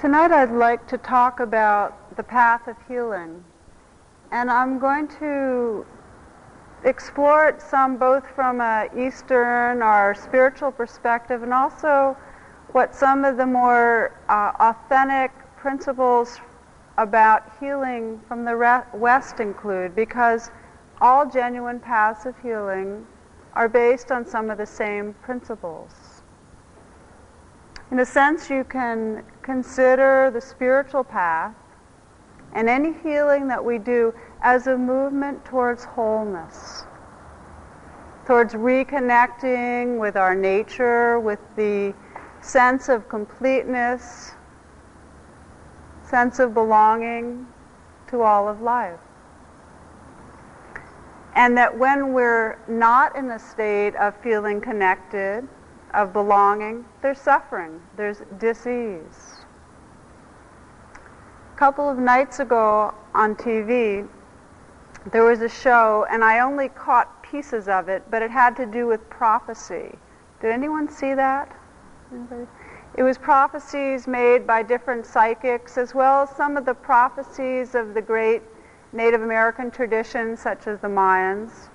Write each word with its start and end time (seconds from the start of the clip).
Tonight 0.00 0.32
I'd 0.32 0.50
like 0.50 0.88
to 0.88 0.96
talk 0.96 1.40
about 1.40 2.16
the 2.16 2.22
path 2.22 2.66
of 2.68 2.76
healing. 2.88 3.44
And 4.32 4.50
I'm 4.50 4.78
going 4.78 5.08
to 5.18 5.84
explore 6.84 7.48
it 7.48 7.60
some 7.60 7.98
both 7.98 8.24
from 8.34 8.62
a 8.62 8.88
Eastern 8.96 9.82
or 9.82 10.14
spiritual 10.14 10.72
perspective 10.72 11.42
and 11.42 11.52
also 11.52 12.16
what 12.72 12.94
some 12.94 13.26
of 13.26 13.36
the 13.36 13.44
more 13.44 14.18
uh, 14.30 14.52
authentic 14.58 15.32
principles 15.58 16.40
about 16.96 17.42
healing 17.60 18.22
from 18.26 18.46
the 18.46 18.82
West 18.94 19.38
include 19.38 19.94
because 19.94 20.50
all 21.02 21.28
genuine 21.28 21.78
paths 21.78 22.24
of 22.24 22.34
healing 22.40 23.06
are 23.52 23.68
based 23.68 24.10
on 24.10 24.24
some 24.24 24.48
of 24.48 24.56
the 24.56 24.64
same 24.64 25.12
principles. 25.20 26.09
In 27.90 27.98
a 27.98 28.06
sense, 28.06 28.48
you 28.48 28.62
can 28.62 29.24
consider 29.42 30.30
the 30.30 30.40
spiritual 30.40 31.02
path 31.02 31.54
and 32.52 32.68
any 32.68 32.92
healing 33.02 33.48
that 33.48 33.64
we 33.64 33.78
do 33.78 34.14
as 34.42 34.68
a 34.68 34.78
movement 34.78 35.44
towards 35.44 35.84
wholeness, 35.84 36.84
towards 38.26 38.54
reconnecting 38.54 39.98
with 39.98 40.16
our 40.16 40.36
nature, 40.36 41.18
with 41.18 41.40
the 41.56 41.92
sense 42.40 42.88
of 42.88 43.08
completeness, 43.08 44.32
sense 46.04 46.38
of 46.38 46.54
belonging 46.54 47.44
to 48.06 48.22
all 48.22 48.48
of 48.48 48.60
life. 48.60 49.00
And 51.34 51.56
that 51.56 51.76
when 51.76 52.12
we're 52.12 52.56
not 52.68 53.16
in 53.16 53.30
a 53.32 53.38
state 53.38 53.96
of 53.96 54.16
feeling 54.16 54.60
connected, 54.60 55.48
of 55.94 56.12
belonging, 56.12 56.84
there's 57.02 57.18
suffering, 57.18 57.80
there's 57.96 58.22
disease. 58.38 59.44
A 60.94 61.58
couple 61.58 61.88
of 61.88 61.98
nights 61.98 62.40
ago 62.40 62.94
on 63.14 63.34
TV, 63.34 64.08
there 65.12 65.24
was 65.24 65.40
a 65.40 65.48
show, 65.48 66.06
and 66.10 66.22
I 66.22 66.40
only 66.40 66.68
caught 66.68 67.22
pieces 67.22 67.68
of 67.68 67.88
it, 67.88 68.02
but 68.10 68.22
it 68.22 68.30
had 68.30 68.56
to 68.56 68.66
do 68.66 68.86
with 68.86 69.08
prophecy. 69.10 69.98
Did 70.40 70.50
anyone 70.52 70.88
see 70.88 71.14
that? 71.14 71.54
Anybody? 72.12 72.46
It 72.96 73.02
was 73.02 73.16
prophecies 73.18 74.06
made 74.06 74.46
by 74.46 74.62
different 74.62 75.06
psychics, 75.06 75.78
as 75.78 75.94
well 75.94 76.22
as 76.22 76.30
some 76.30 76.56
of 76.56 76.64
the 76.64 76.74
prophecies 76.74 77.74
of 77.74 77.94
the 77.94 78.02
great 78.02 78.42
Native 78.92 79.22
American 79.22 79.70
traditions, 79.70 80.40
such 80.40 80.66
as 80.66 80.80
the 80.80 80.88
Mayans 80.88 81.68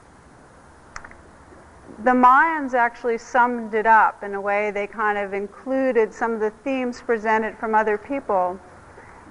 the 2.03 2.11
Mayans 2.11 2.73
actually 2.73 3.17
summed 3.17 3.73
it 3.73 3.85
up 3.85 4.21
in 4.23 4.33
a 4.33 4.41
way 4.41 4.69
they 4.69 4.85
kind 4.85 5.17
of 5.17 5.33
included 5.33 6.13
some 6.13 6.33
of 6.33 6.39
the 6.41 6.51
themes 6.63 7.01
presented 7.01 7.57
from 7.57 7.73
other 7.73 7.97
people. 7.97 8.59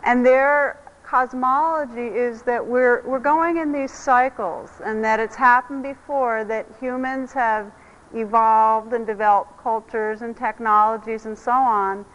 And 0.03 0.25
their 0.25 0.81
cosmology 1.03 2.07
is 2.07 2.43
that 2.43 2.65
we're, 2.65 3.03
we're 3.07 3.19
going 3.19 3.59
in 3.59 3.71
these 3.71 3.93
cycles 3.93 4.81
and 4.85 5.05
that 5.05 5.21
it's 5.21 5.37
happened 5.37 5.83
before 5.83 6.45
that 6.45 6.67
humans 6.81 7.33
have 7.33 7.71
evolved 8.15 8.95
and 8.95 9.07
developed 9.07 9.59
cultures 9.63 10.23
and 10.23 10.35
technologies 10.35 11.27
and 11.27 11.37
so 11.37 11.53
on. 11.53 12.07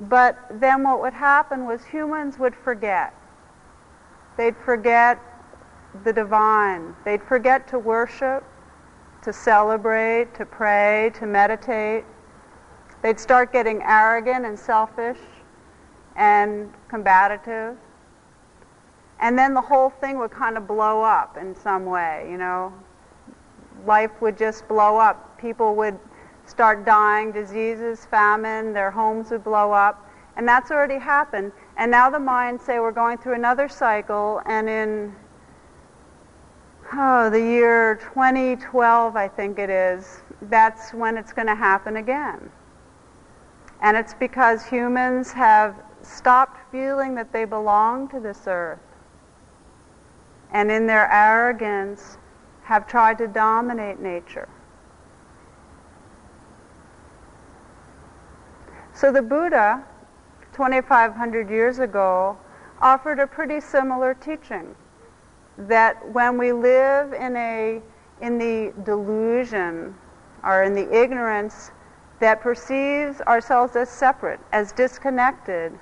But 0.00 0.36
then 0.50 0.82
what 0.82 1.00
would 1.00 1.12
happen 1.12 1.64
was 1.64 1.84
humans 1.84 2.38
would 2.38 2.56
forget. 2.56 3.14
They'd 4.36 4.56
forget 4.56 5.20
the 6.04 6.12
divine. 6.12 6.94
They'd 7.04 7.22
forget 7.22 7.68
to 7.68 7.78
worship 7.78 8.44
to 9.26 9.32
celebrate, 9.32 10.32
to 10.36 10.46
pray, 10.46 11.10
to 11.18 11.26
meditate. 11.26 12.04
They'd 13.02 13.18
start 13.18 13.52
getting 13.52 13.82
arrogant 13.82 14.46
and 14.46 14.56
selfish 14.56 15.18
and 16.14 16.72
combative. 16.86 17.76
And 19.18 19.36
then 19.36 19.52
the 19.52 19.60
whole 19.60 19.90
thing 19.90 20.20
would 20.20 20.30
kind 20.30 20.56
of 20.56 20.68
blow 20.68 21.02
up 21.02 21.36
in 21.36 21.56
some 21.56 21.86
way, 21.86 22.28
you 22.30 22.38
know. 22.38 22.72
Life 23.84 24.12
would 24.20 24.38
just 24.38 24.68
blow 24.68 24.96
up. 24.96 25.36
People 25.38 25.74
would 25.74 25.98
start 26.44 26.84
dying, 26.86 27.32
diseases, 27.32 28.06
famine, 28.06 28.72
their 28.72 28.92
homes 28.92 29.32
would 29.32 29.42
blow 29.42 29.72
up. 29.72 30.08
And 30.36 30.46
that's 30.46 30.70
already 30.70 31.00
happened. 31.00 31.50
And 31.76 31.90
now 31.90 32.10
the 32.10 32.18
Mayans 32.18 32.60
say 32.60 32.78
we're 32.78 32.92
going 32.92 33.18
through 33.18 33.34
another 33.34 33.68
cycle, 33.68 34.40
and 34.46 34.68
in 34.68 35.16
oh, 36.92 37.30
the 37.30 37.40
year 37.40 37.96
2012, 37.96 39.16
I 39.16 39.28
think 39.28 39.58
it 39.58 39.70
is, 39.70 40.20
that's 40.42 40.92
when 40.92 41.16
it's 41.16 41.32
going 41.32 41.46
to 41.46 41.54
happen 41.54 41.96
again. 41.96 42.50
And 43.80 43.96
it's 43.96 44.14
because 44.14 44.64
humans 44.64 45.32
have 45.32 45.76
stopped 46.02 46.58
feeling 46.70 47.14
that 47.14 47.32
they 47.32 47.44
belong 47.44 48.08
to 48.08 48.20
this 48.20 48.42
earth. 48.46 48.80
And 50.52 50.70
in 50.70 50.86
their 50.86 51.10
arrogance, 51.10 52.18
have 52.62 52.88
tried 52.88 53.18
to 53.18 53.28
dominate 53.28 54.00
nature. 54.00 54.48
So 58.92 59.12
the 59.12 59.22
Buddha, 59.22 59.84
2,500 60.52 61.50
years 61.50 61.78
ago, 61.78 62.38
offered 62.80 63.18
a 63.18 63.26
pretty 63.26 63.60
similar 63.60 64.14
teaching 64.14 64.74
that 65.58 66.12
when 66.12 66.38
we 66.38 66.52
live 66.52 67.12
in 67.12 67.36
a 67.36 67.82
in 68.20 68.38
the 68.38 68.72
delusion 68.84 69.94
or 70.42 70.62
in 70.62 70.74
the 70.74 71.02
ignorance 71.02 71.70
that 72.18 72.40
perceives 72.40 73.20
ourselves 73.22 73.76
as 73.76 73.90
separate, 73.90 74.40
as 74.52 74.72
disconnected, 74.72 75.78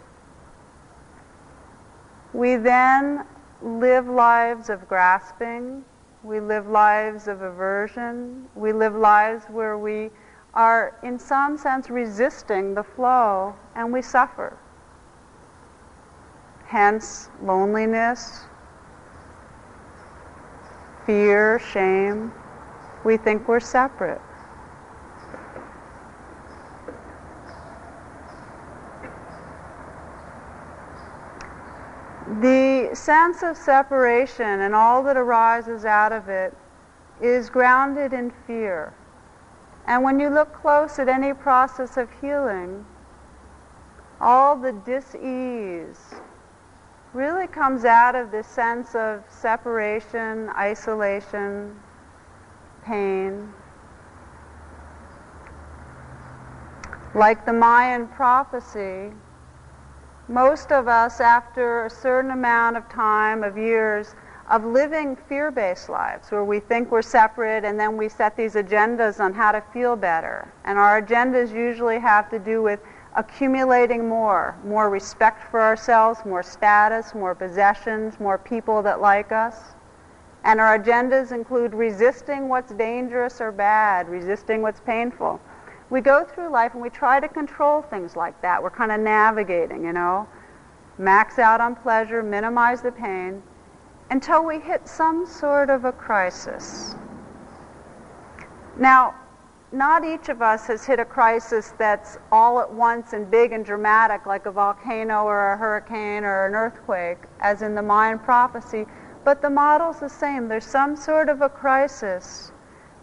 we 2.32 2.56
then 2.56 3.24
live 3.62 4.08
lives 4.08 4.68
of 4.68 4.88
grasping, 4.88 5.84
we 6.24 6.40
live 6.40 6.66
lives 6.66 7.28
of 7.28 7.42
aversion, 7.42 8.48
we 8.56 8.72
live 8.72 8.96
lives 8.96 9.44
where 9.46 9.78
we 9.78 10.10
are, 10.54 10.98
in 11.02 11.18
some 11.18 11.56
sense, 11.56 11.90
resisting 11.90 12.74
the 12.74 12.82
flow 12.82 13.54
and 13.76 13.92
we 13.92 14.02
suffer. 14.02 14.56
Hence, 16.64 17.28
loneliness, 17.42 18.46
fear, 21.06 21.58
shame. 21.58 22.32
We 23.04 23.16
think 23.16 23.48
we're 23.48 23.60
separate. 23.60 24.20
The 32.40 32.90
sense 32.94 33.42
of 33.42 33.56
separation 33.56 34.60
and 34.60 34.74
all 34.74 35.02
that 35.04 35.16
arises 35.16 35.84
out 35.84 36.12
of 36.12 36.28
it 36.28 36.54
is 37.20 37.50
grounded 37.50 38.12
in 38.12 38.30
fear. 38.46 38.92
And 39.86 40.02
when 40.02 40.18
you 40.18 40.30
look 40.30 40.52
close 40.54 40.98
at 40.98 41.08
any 41.08 41.34
process 41.34 41.96
of 41.96 42.08
healing, 42.20 42.86
all 44.20 44.56
the 44.56 44.72
dis-ease, 44.72 46.14
really 47.14 47.46
comes 47.46 47.84
out 47.84 48.16
of 48.16 48.30
this 48.30 48.46
sense 48.46 48.94
of 48.94 49.22
separation, 49.28 50.50
isolation, 50.50 51.74
pain. 52.84 53.52
Like 57.14 57.46
the 57.46 57.52
Mayan 57.52 58.08
prophecy, 58.08 59.12
most 60.26 60.72
of 60.72 60.88
us, 60.88 61.20
after 61.20 61.86
a 61.86 61.90
certain 61.90 62.32
amount 62.32 62.76
of 62.76 62.88
time, 62.88 63.44
of 63.44 63.56
years, 63.56 64.16
of 64.50 64.64
living 64.64 65.16
fear 65.16 65.50
based 65.50 65.88
lives 65.88 66.30
where 66.30 66.44
we 66.44 66.60
think 66.60 66.90
we're 66.90 67.02
separate 67.02 67.64
and 67.64 67.78
then 67.78 67.96
we 67.96 68.08
set 68.08 68.36
these 68.36 68.54
agendas 68.54 69.20
on 69.20 69.32
how 69.32 69.52
to 69.52 69.62
feel 69.72 69.96
better. 69.96 70.52
And 70.64 70.78
our 70.78 71.00
agendas 71.00 71.54
usually 71.54 71.98
have 71.98 72.28
to 72.30 72.38
do 72.38 72.62
with 72.62 72.80
accumulating 73.16 74.08
more, 74.08 74.58
more 74.64 74.90
respect 74.90 75.50
for 75.50 75.60
ourselves, 75.60 76.20
more 76.24 76.42
status, 76.42 77.14
more 77.14 77.34
possessions, 77.34 78.18
more 78.18 78.38
people 78.38 78.82
that 78.82 79.00
like 79.00 79.30
us. 79.32 79.74
And 80.44 80.60
our 80.60 80.78
agendas 80.78 81.32
include 81.32 81.74
resisting 81.74 82.48
what's 82.48 82.72
dangerous 82.72 83.40
or 83.40 83.52
bad, 83.52 84.08
resisting 84.08 84.62
what's 84.62 84.80
painful. 84.80 85.40
We 85.90 86.00
go 86.00 86.24
through 86.24 86.50
life 86.50 86.72
and 86.74 86.82
we 86.82 86.90
try 86.90 87.20
to 87.20 87.28
control 87.28 87.82
things 87.82 88.16
like 88.16 88.40
that. 88.42 88.62
We're 88.62 88.70
kind 88.70 88.92
of 88.92 89.00
navigating, 89.00 89.84
you 89.84 89.92
know, 89.92 90.28
max 90.98 91.38
out 91.38 91.60
on 91.60 91.76
pleasure, 91.76 92.22
minimize 92.22 92.82
the 92.82 92.92
pain, 92.92 93.42
until 94.10 94.44
we 94.44 94.60
hit 94.60 94.86
some 94.88 95.26
sort 95.26 95.70
of 95.70 95.84
a 95.84 95.92
crisis. 95.92 96.94
Now, 98.76 99.14
not 99.74 100.04
each 100.04 100.28
of 100.28 100.40
us 100.40 100.66
has 100.68 100.86
hit 100.86 101.00
a 101.00 101.04
crisis 101.04 101.74
that's 101.78 102.18
all 102.30 102.60
at 102.60 102.72
once 102.72 103.12
and 103.12 103.30
big 103.30 103.52
and 103.52 103.64
dramatic, 103.64 104.24
like 104.26 104.46
a 104.46 104.52
volcano 104.52 105.24
or 105.24 105.52
a 105.52 105.56
hurricane 105.56 106.24
or 106.24 106.46
an 106.46 106.54
earthquake, 106.54 107.18
as 107.40 107.62
in 107.62 107.74
the 107.74 107.82
Mayan 107.82 108.18
prophecy, 108.18 108.86
but 109.24 109.42
the 109.42 109.50
model's 109.50 110.00
the 110.00 110.08
same. 110.08 110.48
There's 110.48 110.64
some 110.64 110.96
sort 110.96 111.28
of 111.28 111.42
a 111.42 111.48
crisis 111.48 112.52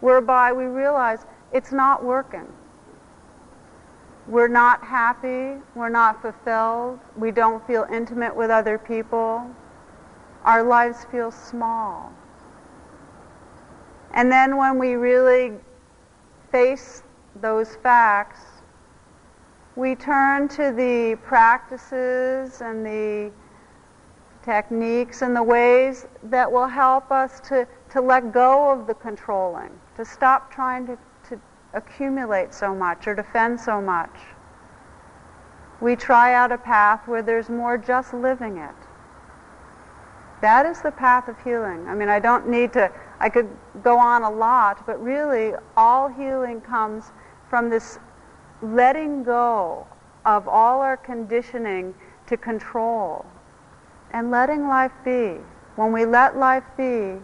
whereby 0.00 0.52
we 0.52 0.64
realize 0.64 1.26
it's 1.52 1.72
not 1.72 2.02
working. 2.02 2.48
we're 4.26 4.48
not 4.48 4.82
happy, 4.84 5.60
we're 5.74 5.88
not 5.88 6.22
fulfilled, 6.22 6.98
we 7.16 7.30
don't 7.30 7.66
feel 7.66 7.86
intimate 7.92 8.34
with 8.34 8.50
other 8.50 8.78
people, 8.78 9.44
our 10.44 10.62
lives 10.62 11.04
feel 11.10 11.30
small. 11.30 12.12
And 14.14 14.30
then 14.30 14.56
when 14.56 14.78
we 14.78 14.94
really 14.94 15.52
face 16.52 17.02
those 17.40 17.74
facts, 17.76 18.40
we 19.74 19.94
turn 19.94 20.48
to 20.48 20.70
the 20.70 21.18
practices 21.24 22.60
and 22.60 22.84
the 22.84 23.32
techniques 24.44 25.22
and 25.22 25.34
the 25.34 25.42
ways 25.42 26.06
that 26.24 26.50
will 26.50 26.66
help 26.66 27.10
us 27.10 27.40
to, 27.40 27.66
to 27.90 28.00
let 28.00 28.32
go 28.32 28.70
of 28.70 28.86
the 28.86 28.94
controlling, 28.94 29.70
to 29.96 30.04
stop 30.04 30.52
trying 30.52 30.86
to, 30.86 30.98
to 31.28 31.40
accumulate 31.72 32.52
so 32.52 32.74
much 32.74 33.06
or 33.06 33.14
defend 33.14 33.58
so 33.58 33.80
much. 33.80 34.14
We 35.80 35.96
try 35.96 36.34
out 36.34 36.52
a 36.52 36.58
path 36.58 37.08
where 37.08 37.22
there's 37.22 37.48
more 37.48 37.78
just 37.78 38.12
living 38.12 38.58
it. 38.58 38.74
That 40.42 40.66
is 40.66 40.82
the 40.82 40.90
path 40.90 41.28
of 41.28 41.40
healing. 41.42 41.86
I 41.86 41.94
mean, 41.94 42.08
I 42.08 42.18
don't 42.18 42.48
need 42.48 42.72
to, 42.72 42.90
I 43.20 43.28
could 43.28 43.48
go 43.82 43.96
on 43.96 44.24
a 44.24 44.30
lot, 44.30 44.84
but 44.84 45.00
really 45.02 45.52
all 45.76 46.08
healing 46.08 46.60
comes 46.60 47.12
from 47.48 47.70
this 47.70 48.00
letting 48.60 49.22
go 49.22 49.86
of 50.26 50.48
all 50.48 50.80
our 50.80 50.96
conditioning 50.96 51.94
to 52.26 52.36
control 52.36 53.24
and 54.12 54.32
letting 54.32 54.66
life 54.66 54.92
be. 55.04 55.38
When 55.76 55.92
we 55.92 56.04
let 56.04 56.36
life 56.36 56.64
be, 56.76 57.20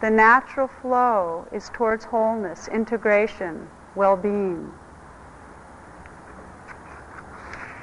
the 0.00 0.10
natural 0.10 0.68
flow 0.68 1.46
is 1.52 1.68
towards 1.74 2.04
wholeness, 2.04 2.68
integration, 2.68 3.68
well-being. 3.96 4.72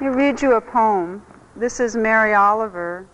me 0.00 0.08
read 0.08 0.40
you 0.40 0.54
a 0.54 0.60
poem. 0.60 1.24
This 1.54 1.80
is 1.80 1.96
Mary 1.96 2.32
Oliver, 2.32 3.06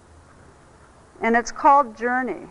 and 1.20 1.36
it's 1.36 1.52
called 1.52 1.96
Journey. 1.96 2.48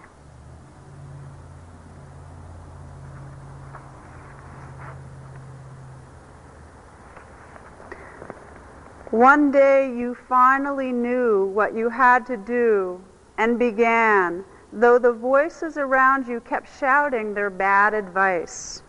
One 9.12 9.52
day 9.52 9.96
you 9.96 10.14
finally 10.28 10.92
knew 10.92 11.46
what 11.46 11.74
you 11.74 11.90
had 11.90 12.26
to 12.26 12.36
do 12.36 13.02
and 13.38 13.58
began, 13.58 14.44
though 14.74 15.00
the 15.00 15.14
voices 15.14 15.78
around 15.78 16.28
you 16.28 16.42
kept 16.42 16.68
shouting 16.78 17.34
their 17.34 17.50
bad 17.50 17.94
advice. 17.94 18.84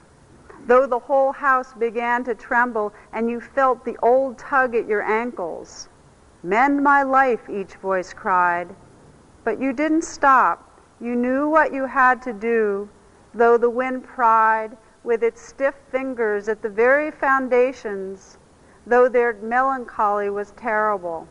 Though 0.67 0.87
the 0.87 0.99
whole 0.99 1.31
house 1.31 1.75
began 1.75 2.25
to 2.25 2.35
tremble 2.35 2.93
and 3.13 3.31
you 3.31 3.41
felt 3.41 3.85
the 3.85 3.97
old 4.03 4.37
tug 4.37 4.75
at 4.75 4.89
your 4.89 5.03
ankles. 5.03 5.89
Mend 6.43 6.83
my 6.83 7.05
life, 7.05 7.49
each 7.49 7.75
voice 7.77 8.13
cried. 8.13 8.75
But 9.47 9.61
you 9.61 9.73
didn't 9.73 10.03
stop. 10.03 10.83
You 11.01 11.15
knew 11.15 11.49
what 11.49 11.73
you 11.73 11.87
had 11.87 12.21
to 12.23 12.33
do, 12.33 12.89
though 13.33 13.57
the 13.57 13.71
wind 13.71 14.03
pried 14.03 14.77
with 15.05 15.23
its 15.23 15.41
stiff 15.41 15.77
fingers 15.93 16.49
at 16.49 16.63
the 16.63 16.69
very 16.69 17.13
foundations 17.13 18.39
though 18.87 19.09
their 19.09 19.35
melancholy 19.35 20.31
was 20.31 20.51
terrible. 20.53 21.29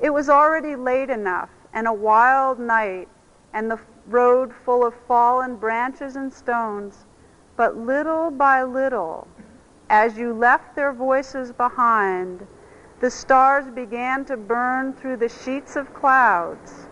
It 0.00 0.10
was 0.10 0.28
already 0.28 0.76
late 0.76 1.08
enough 1.10 1.48
and 1.72 1.86
a 1.86 1.92
wild 1.92 2.58
night 2.58 3.08
and 3.52 3.70
the 3.70 3.78
road 4.06 4.52
full 4.64 4.84
of 4.84 4.94
fallen 5.06 5.56
branches 5.56 6.16
and 6.16 6.30
stones, 6.30 7.06
but 7.56 7.76
little 7.76 8.30
by 8.30 8.62
little, 8.62 9.26
as 9.88 10.18
you 10.18 10.34
left 10.34 10.74
their 10.74 10.92
voices 10.92 11.50
behind, 11.52 12.46
the 13.00 13.10
stars 13.10 13.66
began 13.70 14.24
to 14.26 14.36
burn 14.36 14.92
through 14.92 15.16
the 15.16 15.28
sheets 15.28 15.76
of 15.76 15.92
clouds, 15.94 16.85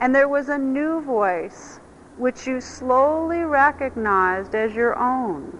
and 0.00 0.14
there 0.14 0.28
was 0.28 0.48
a 0.48 0.58
new 0.58 1.00
voice 1.02 1.80
which 2.16 2.46
you 2.46 2.60
slowly 2.60 3.38
recognized 3.38 4.54
as 4.54 4.74
your 4.74 4.98
own, 4.98 5.58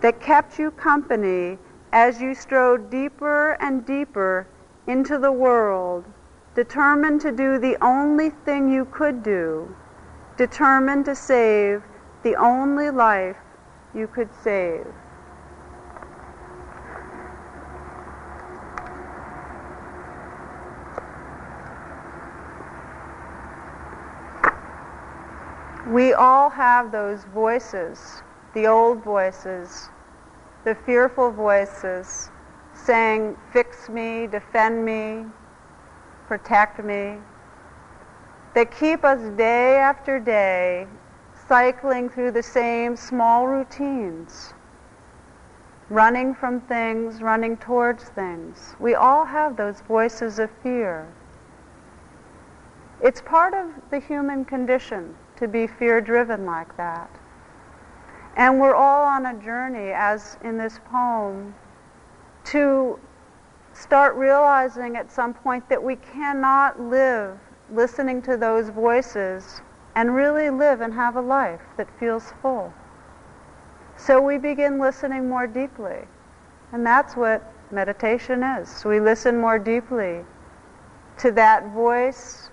that 0.00 0.20
kept 0.20 0.58
you 0.58 0.70
company 0.72 1.58
as 1.92 2.20
you 2.20 2.34
strode 2.34 2.90
deeper 2.90 3.52
and 3.60 3.84
deeper 3.86 4.46
into 4.86 5.18
the 5.18 5.32
world, 5.32 6.04
determined 6.54 7.20
to 7.20 7.32
do 7.32 7.58
the 7.58 7.76
only 7.84 8.30
thing 8.30 8.70
you 8.70 8.84
could 8.86 9.22
do, 9.22 9.74
determined 10.36 11.04
to 11.04 11.14
save 11.14 11.82
the 12.22 12.34
only 12.36 12.90
life 12.90 13.36
you 13.94 14.06
could 14.06 14.28
save. 14.42 14.86
We 25.88 26.12
all 26.12 26.50
have 26.50 26.92
those 26.92 27.24
voices, 27.24 28.22
the 28.54 28.66
old 28.66 29.02
voices 29.02 29.88
the 30.68 30.74
fearful 30.74 31.30
voices 31.30 32.30
saying, 32.74 33.36
Fix 33.52 33.88
me, 33.88 34.26
defend 34.26 34.84
me, 34.84 35.24
protect 36.26 36.84
me, 36.84 37.16
that 38.54 38.70
keep 38.70 39.02
us 39.04 39.20
day 39.36 39.76
after 39.76 40.18
day 40.20 40.86
cycling 41.48 42.10
through 42.10 42.32
the 42.32 42.42
same 42.42 42.96
small 42.96 43.46
routines, 43.46 44.52
running 45.88 46.34
from 46.34 46.60
things, 46.60 47.22
running 47.22 47.56
towards 47.56 48.04
things. 48.10 48.76
We 48.78 48.94
all 48.94 49.24
have 49.24 49.56
those 49.56 49.80
voices 49.80 50.38
of 50.38 50.50
fear. 50.62 51.06
It's 53.00 53.22
part 53.22 53.54
of 53.54 53.70
the 53.90 54.00
human 54.00 54.44
condition 54.44 55.14
to 55.38 55.48
be 55.48 55.66
fear 55.66 56.00
driven 56.00 56.46
like 56.46 56.76
that. 56.76 57.10
And 58.36 58.60
we're 58.60 58.74
all 58.74 59.04
on 59.04 59.26
a 59.26 59.34
journey, 59.42 59.92
as 59.92 60.38
in 60.44 60.58
this 60.58 60.78
poem, 60.90 61.54
to 62.46 62.98
start 63.72 64.14
realizing 64.16 64.96
at 64.96 65.10
some 65.10 65.34
point 65.34 65.68
that 65.68 65.82
we 65.82 65.96
cannot 65.96 66.80
live 66.80 67.38
listening 67.72 68.22
to 68.22 68.36
those 68.36 68.68
voices 68.70 69.60
and 69.94 70.14
really 70.14 70.50
live 70.50 70.80
and 70.80 70.94
have 70.94 71.16
a 71.16 71.20
life 71.20 71.62
that 71.76 71.88
feels 71.98 72.32
full. 72.40 72.72
So 73.96 74.20
we 74.20 74.38
begin 74.38 74.78
listening 74.78 75.28
more 75.28 75.46
deeply. 75.46 76.06
And 76.72 76.86
that's 76.86 77.16
what 77.16 77.52
meditation 77.72 78.42
is. 78.42 78.84
We 78.84 79.00
listen 79.00 79.40
more 79.40 79.58
deeply 79.58 80.24
to 81.18 81.32
that 81.32 81.72
voice 81.72 82.47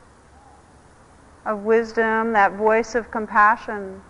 of 1.45 1.63
wisdom, 1.63 2.33
that 2.33 2.53
voice 2.53 2.95
of 2.95 3.11
compassion 3.11 4.01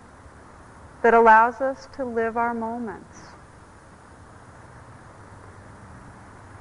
that 1.01 1.13
allows 1.13 1.61
us 1.61 1.87
to 1.95 2.05
live 2.05 2.37
our 2.37 2.53
moments. 2.53 3.19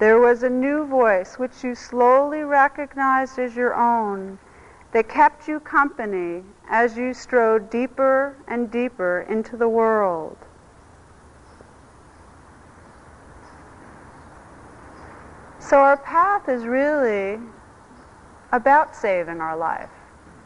There 0.01 0.19
was 0.19 0.43
a 0.43 0.51
new 0.51 0.87
voice 0.87 1.39
which 1.39 1.63
you 1.63 1.75
slowly 1.75 2.43
recognized 2.43 3.39
as 3.39 3.55
your 3.55 3.75
own 3.75 4.39
that 4.93 5.09
kept 5.09 5.49
you 5.49 5.61
company 5.61 6.43
as 6.69 6.97
you 6.97 7.15
strode 7.15 7.71
deeper 7.71 8.37
and 8.49 8.71
deeper 8.71 9.27
into 9.29 9.57
the 9.57 9.69
world. 9.69 10.37
So 15.59 15.79
our 15.79 15.97
path 15.97 16.49
is 16.49 16.65
really 16.65 17.41
about 18.53 18.95
saving 18.95 19.41
our 19.41 19.57
life. 19.57 19.91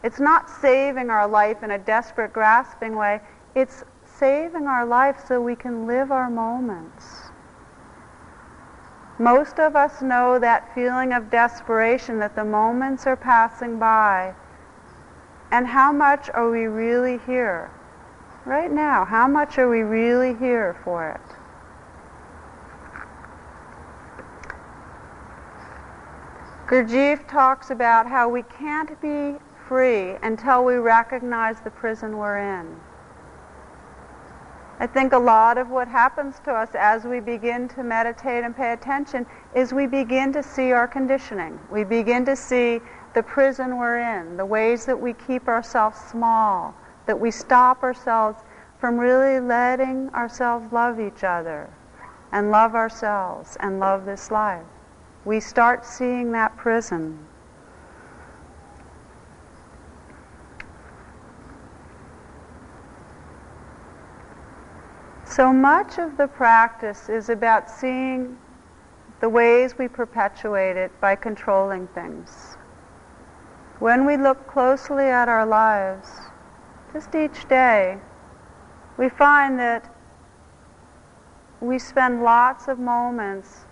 It's 0.03 0.19
not 0.19 0.49
saving 0.49 1.09
our 1.09 1.27
life 1.27 1.63
in 1.63 1.71
a 1.71 1.77
desperate, 1.77 2.31
grasping 2.31 2.95
way. 2.95 3.19
It's 3.55 3.83
saving 4.05 4.67
our 4.67 4.85
life 4.85 5.23
so 5.27 5.41
we 5.41 5.55
can 5.55 5.87
live 5.87 6.11
our 6.11 6.29
moments. 6.29 7.31
Most 9.17 9.59
of 9.59 9.75
us 9.75 10.01
know 10.01 10.39
that 10.39 10.73
feeling 10.73 11.11
of 11.11 11.29
desperation 11.29 12.19
that 12.19 12.35
the 12.35 12.45
moments 12.45 13.05
are 13.05 13.17
passing 13.17 13.77
by. 13.77 14.33
And 15.51 15.67
how 15.67 15.91
much 15.91 16.29
are 16.29 16.49
we 16.49 16.67
really 16.67 17.19
here? 17.25 17.69
Right 18.45 18.71
now, 18.71 19.03
how 19.03 19.27
much 19.27 19.57
are 19.57 19.67
we 19.67 19.81
really 19.81 20.33
here 20.35 20.77
for 20.85 21.09
it? 21.09 21.35
Gurdjieff 26.69 27.27
talks 27.27 27.71
about 27.71 28.07
how 28.07 28.29
we 28.29 28.43
can't 28.43 29.01
be 29.01 29.35
free 29.69 30.15
until 30.23 30.65
we 30.65 30.73
recognize 30.75 31.61
the 31.61 31.69
prison 31.69 32.17
we're 32.17 32.39
in. 32.39 32.75
I 34.79 34.87
think 34.87 35.13
a 35.13 35.19
lot 35.19 35.57
of 35.59 35.69
what 35.69 35.87
happens 35.87 36.39
to 36.45 36.51
us 36.51 36.69
as 36.73 37.03
we 37.03 37.19
begin 37.19 37.67
to 37.69 37.83
meditate 37.83 38.43
and 38.43 38.55
pay 38.55 38.73
attention 38.73 39.27
is 39.55 39.71
we 39.73 39.85
begin 39.85 40.33
to 40.33 40.41
see 40.41 40.71
our 40.71 40.87
conditioning. 40.87 41.59
We 41.71 41.83
begin 41.83 42.25
to 42.25 42.35
see 42.35 42.79
the 43.13 43.21
prison 43.21 43.77
we're 43.77 43.99
in, 43.99 44.37
the 44.37 44.45
ways 44.45 44.85
that 44.85 44.99
we 44.99 45.13
keep 45.13 45.47
ourselves 45.47 45.99
small, 46.09 46.73
that 47.05 47.19
we 47.19 47.29
stop 47.29 47.83
ourselves 47.83 48.41
from 48.79 48.97
really 48.97 49.39
letting 49.39 50.09
ourselves 50.15 50.71
love 50.71 50.99
each 50.99 51.23
other, 51.23 51.69
and 52.31 52.49
love 52.49 52.73
ourselves 52.73 53.55
and 53.59 53.79
love 53.79 54.05
this 54.05 54.31
life. 54.31 54.65
We 55.25 55.39
start 55.39 55.85
seeing 55.85 56.31
that 56.31 56.57
prison. 56.57 57.19
So 65.29 65.53
much 65.53 65.99
of 65.99 66.17
the 66.17 66.27
practice 66.27 67.07
is 67.07 67.29
about 67.29 67.69
seeing 67.69 68.35
the 69.21 69.29
ways 69.29 69.77
we 69.77 69.87
perpetuate 69.87 70.75
it 70.75 70.91
by 70.99 71.15
controlling 71.15 71.85
things. 71.89 72.57
When 73.77 74.07
we 74.07 74.17
look 74.17 74.47
closely 74.47 75.05
at 75.05 75.29
our 75.29 75.45
lives, 75.45 76.09
just 76.91 77.13
each 77.13 77.47
day, 77.47 77.99
we 78.97 79.07
find 79.07 79.59
that 79.59 79.93
we 81.61 81.77
spend 81.77 82.23
lots 82.23 82.67
of 82.67 82.79
moments 82.79 83.67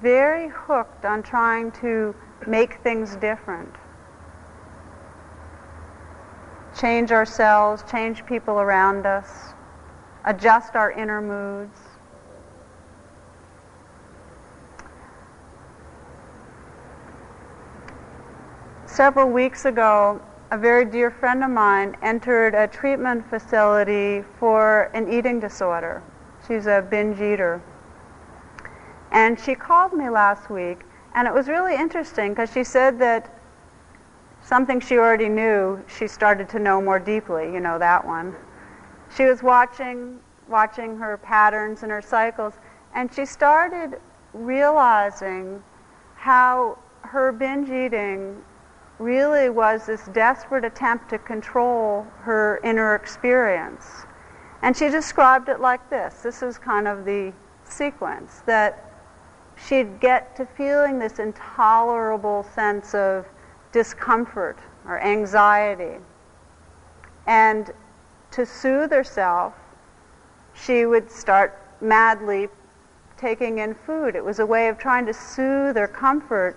very 0.00 0.48
hooked 0.48 1.04
on 1.04 1.24
trying 1.24 1.72
to 1.72 2.14
make 2.46 2.74
things 2.84 3.16
different. 3.16 3.74
Change 6.78 7.10
ourselves, 7.10 7.82
change 7.90 8.24
people 8.26 8.60
around 8.60 9.06
us, 9.06 9.54
adjust 10.24 10.76
our 10.76 10.92
inner 10.92 11.20
moods. 11.20 11.78
Several 18.86 19.28
weeks 19.28 19.64
ago, 19.64 20.20
a 20.50 20.58
very 20.58 20.84
dear 20.84 21.10
friend 21.10 21.42
of 21.42 21.50
mine 21.50 21.96
entered 22.02 22.54
a 22.54 22.68
treatment 22.68 23.26
facility 23.30 24.22
for 24.38 24.90
an 24.92 25.10
eating 25.10 25.40
disorder. 25.40 26.02
She's 26.46 26.66
a 26.66 26.86
binge 26.90 27.18
eater. 27.18 27.62
And 29.10 29.40
she 29.40 29.54
called 29.54 29.94
me 29.94 30.10
last 30.10 30.50
week, 30.50 30.80
and 31.14 31.26
it 31.26 31.32
was 31.32 31.48
really 31.48 31.74
interesting 31.74 32.32
because 32.32 32.52
she 32.52 32.64
said 32.64 32.98
that 32.98 33.34
something 34.42 34.78
she 34.78 34.98
already 34.98 35.28
knew, 35.28 35.82
she 35.86 36.06
started 36.06 36.48
to 36.50 36.58
know 36.58 36.82
more 36.82 36.98
deeply, 36.98 37.44
you 37.44 37.60
know, 37.60 37.78
that 37.78 38.06
one. 38.06 38.34
She 39.16 39.24
was 39.24 39.42
watching, 39.42 40.20
watching 40.48 40.96
her 40.98 41.18
patterns 41.18 41.82
and 41.82 41.92
her 41.92 42.02
cycles, 42.02 42.54
and 42.94 43.12
she 43.12 43.26
started 43.26 44.00
realizing 44.32 45.62
how 46.14 46.78
her 47.02 47.32
binge 47.32 47.68
eating 47.68 48.42
really 48.98 49.50
was 49.50 49.86
this 49.86 50.06
desperate 50.12 50.64
attempt 50.64 51.10
to 51.10 51.18
control 51.18 52.06
her 52.20 52.60
inner 52.62 52.94
experience. 52.94 54.06
And 54.62 54.76
she 54.76 54.88
described 54.88 55.48
it 55.48 55.60
like 55.60 55.90
this 55.90 56.22
this 56.22 56.42
is 56.42 56.56
kind 56.56 56.86
of 56.86 57.04
the 57.04 57.32
sequence 57.64 58.42
that 58.46 58.92
she'd 59.56 60.00
get 60.00 60.36
to 60.36 60.46
feeling 60.46 60.98
this 60.98 61.18
intolerable 61.18 62.44
sense 62.54 62.94
of 62.94 63.26
discomfort 63.72 64.58
or 64.86 65.00
anxiety. 65.00 65.98
And 67.26 67.72
to 68.32 68.46
soothe 68.46 68.90
herself, 68.90 69.54
she 70.54 70.86
would 70.86 71.10
start 71.10 71.58
madly 71.80 72.48
taking 73.16 73.58
in 73.58 73.74
food. 73.74 74.16
It 74.16 74.24
was 74.24 74.40
a 74.40 74.46
way 74.46 74.68
of 74.68 74.78
trying 74.78 75.06
to 75.06 75.14
soothe 75.14 75.76
or 75.76 75.86
comfort 75.86 76.56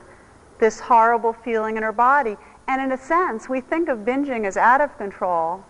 this 0.59 0.79
horrible 0.79 1.33
feeling 1.33 1.77
in 1.77 1.83
her 1.83 1.91
body. 1.91 2.37
And 2.67 2.81
in 2.81 2.91
a 2.91 2.97
sense, 2.97 3.47
we 3.47 3.61
think 3.61 3.89
of 3.89 3.99
binging 3.99 4.45
as 4.45 4.57
out 4.57 4.81
of 4.81 4.97
control. 4.97 5.63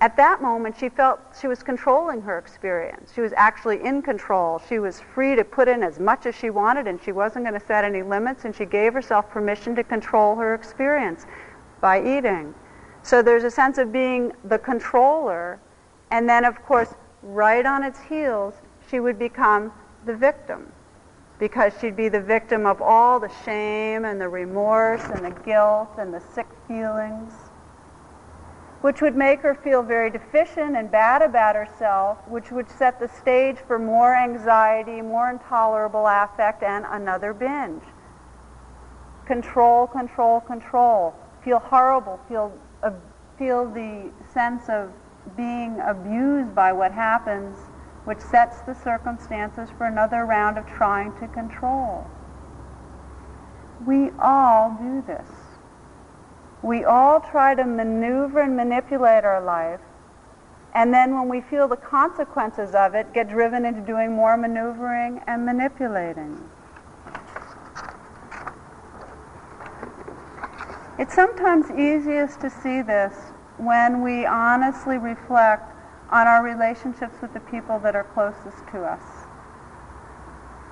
At 0.00 0.16
that 0.16 0.40
moment, 0.40 0.76
she 0.78 0.88
felt 0.88 1.20
she 1.38 1.46
was 1.46 1.62
controlling 1.62 2.22
her 2.22 2.38
experience. 2.38 3.12
She 3.14 3.20
was 3.20 3.34
actually 3.36 3.84
in 3.84 4.00
control. 4.00 4.62
She 4.66 4.78
was 4.78 5.00
free 5.00 5.36
to 5.36 5.44
put 5.44 5.68
in 5.68 5.82
as 5.82 5.98
much 5.98 6.24
as 6.24 6.34
she 6.34 6.48
wanted, 6.48 6.86
and 6.86 7.02
she 7.02 7.12
wasn't 7.12 7.44
going 7.44 7.58
to 7.58 7.66
set 7.66 7.84
any 7.84 8.02
limits, 8.02 8.46
and 8.46 8.54
she 8.54 8.64
gave 8.64 8.94
herself 8.94 9.28
permission 9.28 9.74
to 9.74 9.84
control 9.84 10.36
her 10.36 10.54
experience 10.54 11.26
by 11.80 12.00
eating. 12.00 12.54
So 13.02 13.22
there's 13.22 13.44
a 13.44 13.50
sense 13.50 13.78
of 13.78 13.92
being 13.92 14.32
the 14.44 14.58
controller, 14.58 15.58
and 16.10 16.28
then, 16.28 16.44
of 16.44 16.62
course, 16.62 16.94
right 17.22 17.64
on 17.64 17.82
its 17.82 18.00
heels, 18.00 18.54
she 18.88 19.00
would 19.00 19.18
become 19.18 19.72
the 20.04 20.14
victim 20.14 20.72
because 21.38 21.72
she'd 21.80 21.96
be 21.96 22.08
the 22.08 22.20
victim 22.20 22.66
of 22.66 22.82
all 22.82 23.18
the 23.18 23.30
shame 23.44 24.04
and 24.04 24.20
the 24.20 24.28
remorse 24.28 25.02
and 25.04 25.24
the 25.24 25.40
guilt 25.42 25.88
and 25.98 26.12
the 26.12 26.20
sick 26.20 26.46
feelings, 26.68 27.32
which 28.82 29.00
would 29.00 29.16
make 29.16 29.40
her 29.40 29.54
feel 29.54 29.82
very 29.82 30.10
deficient 30.10 30.76
and 30.76 30.90
bad 30.90 31.22
about 31.22 31.56
herself, 31.56 32.18
which 32.28 32.50
would 32.50 32.68
set 32.70 33.00
the 33.00 33.08
stage 33.08 33.56
for 33.66 33.78
more 33.78 34.14
anxiety, 34.14 35.00
more 35.00 35.30
intolerable 35.30 36.06
affect, 36.06 36.62
and 36.62 36.84
another 36.90 37.32
binge. 37.32 37.82
Control, 39.24 39.86
control, 39.86 40.40
control. 40.40 41.14
Feel 41.42 41.58
horrible, 41.58 42.20
feel, 42.28 42.52
feel 43.38 43.70
the 43.70 44.10
sense 44.32 44.68
of 44.68 44.92
being 45.36 45.80
abused 45.80 46.54
by 46.54 46.72
what 46.72 46.92
happens 46.92 47.58
which 48.04 48.20
sets 48.20 48.60
the 48.62 48.74
circumstances 48.74 49.68
for 49.76 49.86
another 49.86 50.24
round 50.24 50.58
of 50.58 50.66
trying 50.66 51.12
to 51.20 51.28
control. 51.28 52.06
We 53.86 54.10
all 54.18 54.76
do 54.80 55.02
this. 55.06 55.28
We 56.62 56.84
all 56.84 57.20
try 57.20 57.54
to 57.54 57.64
maneuver 57.64 58.40
and 58.40 58.56
manipulate 58.56 59.24
our 59.24 59.42
life, 59.42 59.80
and 60.74 60.92
then 60.92 61.14
when 61.14 61.28
we 61.28 61.40
feel 61.40 61.68
the 61.68 61.76
consequences 61.76 62.74
of 62.74 62.94
it, 62.94 63.12
get 63.12 63.28
driven 63.28 63.64
into 63.64 63.80
doing 63.80 64.12
more 64.12 64.36
maneuvering 64.36 65.22
and 65.26 65.46
manipulating. 65.46 66.38
It's 71.00 71.14
sometimes 71.14 71.70
easiest 71.70 72.42
to 72.42 72.50
see 72.50 72.82
this 72.82 73.14
when 73.56 74.02
we 74.02 74.26
honestly 74.26 74.98
reflect 74.98 75.74
on 76.10 76.26
our 76.26 76.44
relationships 76.44 77.14
with 77.22 77.32
the 77.32 77.40
people 77.40 77.78
that 77.78 77.96
are 77.96 78.04
closest 78.04 78.58
to 78.72 78.82
us. 78.82 79.00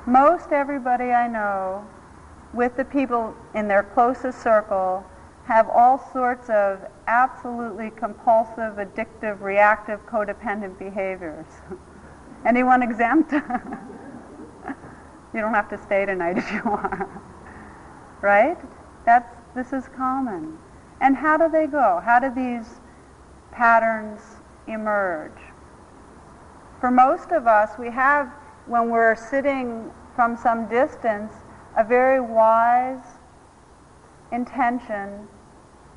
Most 0.04 0.52
everybody 0.52 1.12
I 1.12 1.28
know, 1.28 1.88
with 2.52 2.76
the 2.76 2.84
people 2.84 3.34
in 3.54 3.68
their 3.68 3.82
closest 3.82 4.42
circle, 4.42 5.02
have 5.46 5.66
all 5.70 6.10
sorts 6.12 6.50
of 6.50 6.80
absolutely 7.06 7.88
compulsive, 7.88 8.76
addictive, 8.76 9.40
reactive, 9.40 10.04
codependent 10.04 10.78
behaviors. 10.78 11.46
Anyone 12.44 12.82
exempt? 12.82 13.32
you 13.32 13.40
don't 15.40 15.54
have 15.54 15.70
to 15.70 15.78
stay 15.78 16.04
tonight 16.04 16.36
if 16.36 16.52
you 16.52 16.60
want. 16.66 17.08
right? 18.20 18.58
That's 19.06 19.37
this 19.54 19.72
is 19.72 19.88
common. 19.88 20.58
And 21.00 21.16
how 21.16 21.36
do 21.36 21.48
they 21.48 21.66
go? 21.66 22.00
How 22.04 22.18
do 22.18 22.32
these 22.34 22.80
patterns 23.58 24.20
emerge. 24.68 25.40
For 26.80 26.90
most 26.90 27.32
of 27.32 27.46
us, 27.46 27.76
we 27.76 27.90
have, 27.90 28.28
when 28.66 28.88
we're 28.88 29.16
sitting 29.16 29.90
from 30.14 30.36
some 30.36 30.68
distance, 30.68 31.32
a 31.76 31.82
very 31.82 32.20
wise 32.20 33.04
intention 34.30 35.26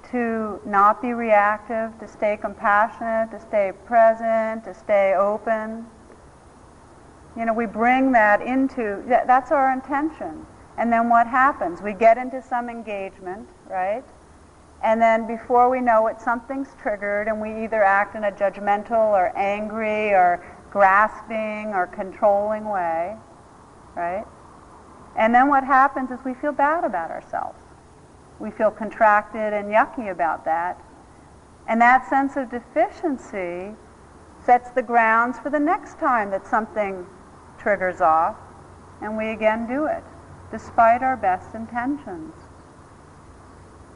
to 0.09 0.59
not 0.65 1.01
be 1.01 1.13
reactive, 1.13 1.97
to 1.99 2.07
stay 2.07 2.35
compassionate, 2.35 3.29
to 3.31 3.39
stay 3.39 3.71
present, 3.85 4.63
to 4.63 4.73
stay 4.73 5.13
open. 5.13 5.85
You 7.37 7.45
know, 7.45 7.53
we 7.53 7.67
bring 7.67 8.11
that 8.13 8.41
into, 8.41 9.03
that's 9.07 9.51
our 9.51 9.71
intention. 9.71 10.47
And 10.77 10.91
then 10.91 11.09
what 11.09 11.27
happens? 11.27 11.81
We 11.81 11.93
get 11.93 12.17
into 12.17 12.41
some 12.41 12.69
engagement, 12.69 13.47
right? 13.69 14.03
And 14.83 15.01
then 15.01 15.27
before 15.27 15.69
we 15.69 15.79
know 15.79 16.07
it, 16.07 16.19
something's 16.19 16.69
triggered, 16.81 17.27
and 17.27 17.39
we 17.39 17.63
either 17.63 17.83
act 17.83 18.15
in 18.15 18.23
a 18.23 18.31
judgmental 18.31 19.11
or 19.11 19.31
angry 19.37 20.11
or 20.11 20.43
grasping 20.71 21.73
or 21.73 21.87
controlling 21.87 22.65
way, 22.65 23.15
right? 23.95 24.25
And 25.15 25.35
then 25.35 25.49
what 25.49 25.63
happens 25.63 26.09
is 26.09 26.19
we 26.25 26.33
feel 26.33 26.53
bad 26.53 26.83
about 26.83 27.11
ourselves. 27.11 27.59
We 28.39 28.49
feel 28.49 28.71
contracted 28.71 29.53
and 29.53 29.67
yucky 29.67 30.09
about 30.09 30.45
that. 30.45 30.81
And 31.67 31.79
that 31.81 32.09
sense 32.09 32.37
of 32.37 32.49
deficiency 32.49 33.75
sets 34.43 34.71
the 34.71 34.81
grounds 34.81 35.37
for 35.37 35.51
the 35.51 35.59
next 35.59 35.99
time 35.99 36.31
that 36.31 36.47
something 36.47 37.05
triggers 37.59 38.01
off, 38.01 38.35
and 39.01 39.15
we 39.15 39.29
again 39.29 39.67
do 39.67 39.85
it, 39.85 40.03
despite 40.51 41.01
our 41.01 41.17
best 41.17 41.55
intentions. 41.55 42.33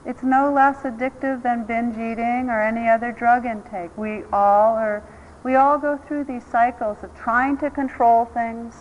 It's 0.06 0.24
no 0.24 0.52
less 0.52 0.78
addictive 0.84 1.44
than 1.44 1.66
binge 1.66 1.96
eating 1.96 2.50
or 2.50 2.62
any 2.62 2.88
other 2.88 3.12
drug 3.12 3.46
intake. 3.46 3.96
We 3.98 4.24
all 4.32 4.76
are 4.76 5.04
we 5.44 5.56
all 5.56 5.78
go 5.78 5.98
through 5.98 6.24
these 6.24 6.44
cycles 6.44 7.04
of 7.04 7.16
trying 7.16 7.58
to 7.58 7.70
control 7.70 8.26
things 8.26 8.76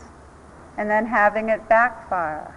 and 0.79 0.89
then 0.91 1.05
having 1.05 1.51
it 1.51 1.69
backfire. 1.69 2.57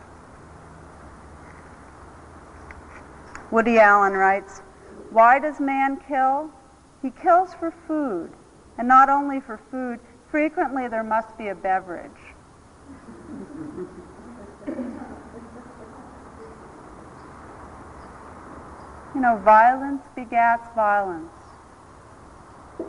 Woody 3.51 3.79
Allen 3.79 4.13
writes, 4.13 4.59
Why 5.09 5.39
does 5.39 5.59
man 5.59 5.97
kill? 6.07 6.50
He 7.01 7.12
kills 7.12 7.53
for 7.53 7.71
food. 7.86 8.31
And 8.77 8.88
not 8.88 9.09
only 9.09 9.39
for 9.39 9.59
food, 9.71 10.00
frequently 10.29 10.88
there 10.88 11.03
must 11.03 11.38
be 11.38 11.50
a 11.50 11.55
beverage. 11.55 12.12
you 19.15 19.21
know, 19.21 19.38
violence 19.38 20.03
begats 20.15 20.74
violence. 20.75 21.31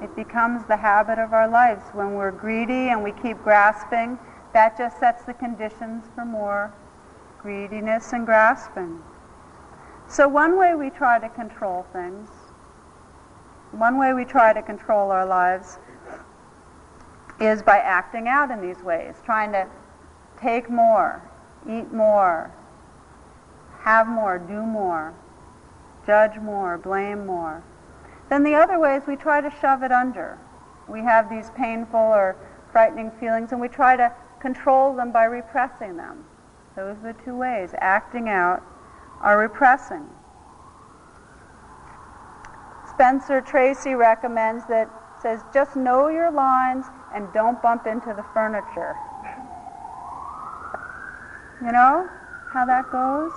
It 0.03 0.15
becomes 0.17 0.67
the 0.67 0.77
habit 0.77 1.19
of 1.19 1.33
our 1.33 1.49
lives. 1.49 1.85
When 1.93 2.15
we're 2.15 2.31
greedy 2.31 2.91
and 2.91 3.03
we 3.03 3.13
keep 3.13 3.43
grasping, 3.43 4.19
that 4.53 4.77
just 4.77 4.99
sets 4.99 5.25
the 5.25 5.35
conditions 5.35 6.05
for 6.15 6.25
more 6.25 6.75
greediness 7.41 8.13
and 8.13 8.27
grasping. 8.27 9.01
So 10.09 10.27
one 10.27 10.59
way 10.59 10.75
we 10.75 10.91
try 10.91 11.19
to 11.19 11.29
control 11.29 11.87
things, 11.93 12.29
one 13.73 13.99
way 13.99 14.15
we 14.15 14.25
try 14.25 14.53
to 14.53 14.63
control 14.63 15.11
our 15.11 15.27
lives 15.27 15.79
is 17.41 17.63
by 17.63 17.79
acting 17.79 18.27
out 18.27 18.51
in 18.51 18.61
these 18.61 18.83
ways, 18.83 19.17
trying 19.25 19.53
to 19.53 19.67
take 20.41 20.71
more, 20.71 21.28
eat 21.67 21.93
more, 21.93 22.53
have 23.81 24.07
more, 24.07 24.39
do 24.39 24.63
more, 24.63 25.15
judge 26.07 26.39
more, 26.41 26.79
blame 26.79 27.27
more. 27.27 27.63
Then 28.29 28.45
the 28.45 28.55
other 28.55 28.79
way 28.79 28.97
is 28.97 29.03
we 29.07 29.17
try 29.17 29.41
to 29.41 29.51
shove 29.61 29.83
it 29.83 29.93
under. 29.93 30.39
We 30.89 31.01
have 31.01 31.31
these 31.31 31.51
painful 31.57 31.99
or 31.99 32.37
frightening 32.73 33.11
feelings 33.13 33.53
and 33.53 33.61
we 33.61 33.69
try 33.69 33.97
to 33.97 34.13
control 34.41 34.95
them 34.95 35.13
by 35.13 35.25
repressing 35.25 35.97
them. 35.97 36.25
Those 36.77 36.97
are 36.99 37.13
the 37.13 37.23
two 37.25 37.35
ways, 37.35 37.71
acting 37.79 38.29
out 38.29 38.63
or 39.25 39.39
repressing. 39.39 40.07
Spencer 42.89 43.41
Tracy 43.41 43.95
recommends 43.95 44.67
that 44.67 44.91
says 45.21 45.41
just 45.53 45.77
know 45.77 46.09
your 46.09 46.31
lines 46.31 46.87
and 47.15 47.33
don't 47.33 47.61
bump 47.63 47.87
into 47.87 48.15
the 48.15 48.25
furniture. 48.35 48.95
You 51.61 51.73
know 51.73 52.09
how 52.51 52.65
that 52.67 52.91
goes? 52.91 53.33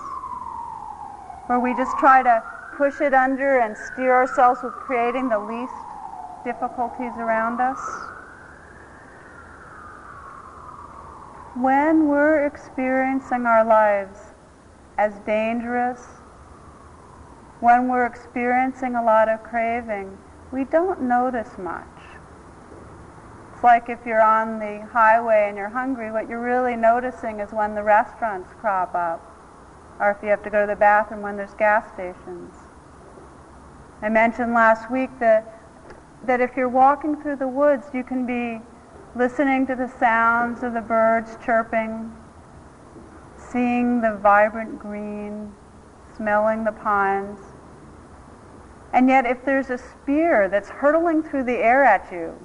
Where 1.48 1.60
we 1.60 1.74
just 1.74 1.98
try 1.98 2.22
to 2.22 2.44
push 2.78 3.02
it 3.02 3.14
under 3.14 3.60
and 3.60 3.76
steer 3.76 4.14
ourselves 4.14 4.62
with 4.64 4.74
creating 4.74 5.30
the 5.30 5.40
least 5.40 5.74
difficulties 6.44 7.14
around 7.18 7.60
us. 7.60 7.80
When 11.56 12.08
we're 12.08 12.46
experiencing 12.46 13.46
our 13.46 13.66
lives 13.66 14.20
as 14.98 15.14
dangerous, 15.26 16.00
when 17.60 17.88
we're 17.90 18.06
experiencing 18.06 18.96
a 18.96 19.04
lot 19.04 19.30
of 19.30 19.44
craving, 19.44 20.18
we 20.52 20.64
don't 20.64 21.02
notice 21.02 21.58
much. 21.58 22.01
It's 23.62 23.64
like 23.64 23.90
if 23.90 24.00
you're 24.08 24.24
on 24.24 24.58
the 24.58 24.88
highway 24.92 25.46
and 25.48 25.56
you're 25.56 25.70
hungry, 25.70 26.12
what 26.12 26.28
you're 26.28 26.42
really 26.42 26.76
noticing 26.76 27.40
is 27.40 27.52
when 27.52 27.76
the 27.76 27.84
restaurants 27.84 28.50
crop 28.60 28.96
up, 28.96 29.22
or 30.00 30.10
if 30.10 30.18
you 30.24 30.30
have 30.30 30.42
to 30.46 30.50
go 30.50 30.62
to 30.62 30.66
the 30.66 30.76
bathroom 30.76 31.22
when 31.22 31.38
there's 31.38 31.54
gas 31.54 31.88
stations. 31.94 32.56
I 34.02 34.10
mentioned 34.10 34.56
last 34.56 34.90
week 34.90 35.12
that, 35.20 35.62
that 36.26 36.42
if 36.42 36.58
you're 36.58 36.70
walking 36.70 37.22
through 37.22 37.36
the 37.36 37.48
woods, 37.48 37.86
you 37.94 38.04
can 38.04 38.26
be 38.26 38.66
listening 39.16 39.68
to 39.68 39.76
the 39.76 39.94
sounds 40.00 40.64
of 40.64 40.74
the 40.74 40.82
birds 40.82 41.38
chirping, 41.46 42.12
seeing 43.38 44.02
the 44.02 44.16
vibrant 44.16 44.80
green, 44.80 45.54
smelling 46.18 46.64
the 46.64 46.72
pines. 46.72 47.38
And 48.92 49.08
yet, 49.08 49.28
if 49.28 49.46
there's 49.46 49.70
a 49.70 49.78
spear 49.78 50.50
that's 50.50 50.70
hurtling 50.70 51.22
through 51.22 51.44
the 51.44 51.58
air 51.58 51.84
at 51.84 52.12
you, 52.12 52.36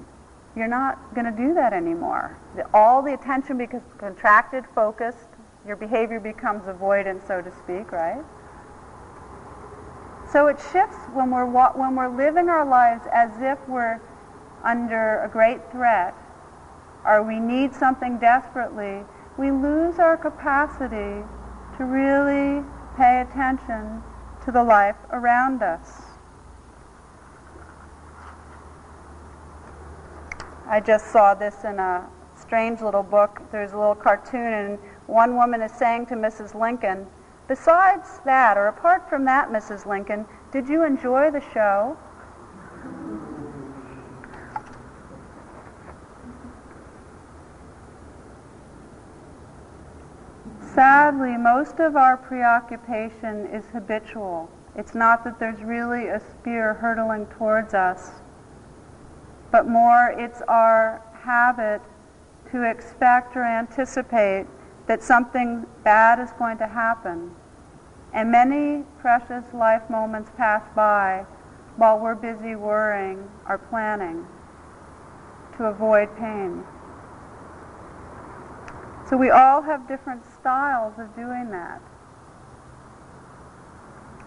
you're 0.56 0.68
not 0.68 1.14
going 1.14 1.26
to 1.26 1.36
do 1.36 1.52
that 1.54 1.72
anymore. 1.74 2.38
All 2.72 3.02
the 3.02 3.12
attention 3.12 3.58
becomes 3.58 3.82
contracted, 3.98 4.64
focused. 4.74 5.28
Your 5.66 5.76
behavior 5.76 6.18
becomes 6.18 6.64
avoidant, 6.64 7.26
so 7.26 7.42
to 7.42 7.52
speak, 7.52 7.92
right? 7.92 8.24
So 10.32 10.48
it 10.48 10.56
shifts 10.72 10.96
when 11.12 11.30
we're, 11.30 11.44
when 11.44 11.94
we're 11.94 12.08
living 12.08 12.48
our 12.48 12.64
lives 12.66 13.04
as 13.12 13.30
if 13.40 13.58
we're 13.68 14.00
under 14.64 15.22
a 15.22 15.28
great 15.28 15.60
threat 15.70 16.14
or 17.04 17.22
we 17.22 17.38
need 17.38 17.74
something 17.74 18.18
desperately, 18.18 19.04
we 19.36 19.50
lose 19.50 19.98
our 19.98 20.16
capacity 20.16 21.22
to 21.76 21.84
really 21.84 22.64
pay 22.96 23.20
attention 23.20 24.02
to 24.44 24.50
the 24.50 24.64
life 24.64 24.96
around 25.10 25.62
us. 25.62 26.05
I 30.68 30.80
just 30.80 31.12
saw 31.12 31.32
this 31.32 31.62
in 31.62 31.78
a 31.78 32.08
strange 32.34 32.80
little 32.80 33.04
book. 33.04 33.40
There's 33.52 33.72
a 33.72 33.78
little 33.78 33.94
cartoon, 33.94 34.52
and 34.52 34.78
one 35.06 35.36
woman 35.36 35.62
is 35.62 35.70
saying 35.70 36.06
to 36.06 36.14
Mrs. 36.14 36.60
Lincoln, 36.60 37.06
Besides 37.46 38.20
that, 38.24 38.56
or 38.56 38.66
apart 38.66 39.08
from 39.08 39.24
that, 39.26 39.50
Mrs. 39.50 39.86
Lincoln, 39.86 40.26
did 40.50 40.68
you 40.68 40.82
enjoy 40.82 41.30
the 41.30 41.40
show? 41.54 41.96
Sadly, 50.74 51.36
most 51.36 51.78
of 51.78 51.94
our 51.94 52.16
preoccupation 52.16 53.46
is 53.46 53.64
habitual. 53.72 54.50
It's 54.74 54.96
not 54.96 55.22
that 55.22 55.38
there's 55.38 55.62
really 55.62 56.08
a 56.08 56.20
spear 56.20 56.74
hurtling 56.74 57.26
towards 57.26 57.72
us 57.72 58.10
but 59.50 59.68
more 59.68 60.14
it's 60.16 60.42
our 60.48 61.02
habit 61.22 61.80
to 62.52 62.62
expect 62.62 63.36
or 63.36 63.44
anticipate 63.44 64.46
that 64.86 65.02
something 65.02 65.66
bad 65.82 66.20
is 66.20 66.30
going 66.38 66.58
to 66.58 66.66
happen. 66.66 67.34
And 68.12 68.30
many 68.30 68.84
precious 69.00 69.44
life 69.52 69.88
moments 69.90 70.30
pass 70.36 70.62
by 70.74 71.26
while 71.76 71.98
we're 71.98 72.14
busy 72.14 72.54
worrying 72.54 73.28
or 73.48 73.58
planning 73.58 74.26
to 75.56 75.64
avoid 75.64 76.14
pain. 76.16 76.64
So 79.08 79.16
we 79.16 79.30
all 79.30 79.62
have 79.62 79.86
different 79.86 80.22
styles 80.40 80.94
of 80.98 81.14
doing 81.14 81.50
that. 81.50 81.80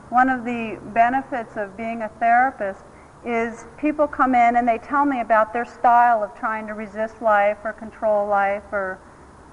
One 0.10 0.30
of 0.30 0.46
the 0.46 0.80
benefits 0.94 1.58
of 1.58 1.76
being 1.76 2.02
a 2.02 2.10
therapist 2.20 2.84
is 3.26 3.66
people 3.78 4.08
come 4.08 4.34
in 4.34 4.56
and 4.56 4.68
they 4.68 4.78
tell 4.78 5.06
me 5.06 5.20
about 5.20 5.52
their 5.52 5.66
style 5.66 6.24
of 6.24 6.34
trying 6.36 6.68
to 6.68 6.74
resist 6.74 7.22
life 7.22 7.58
or 7.64 7.74
control 7.74 8.28
life 8.28 8.64
or 8.72 9.00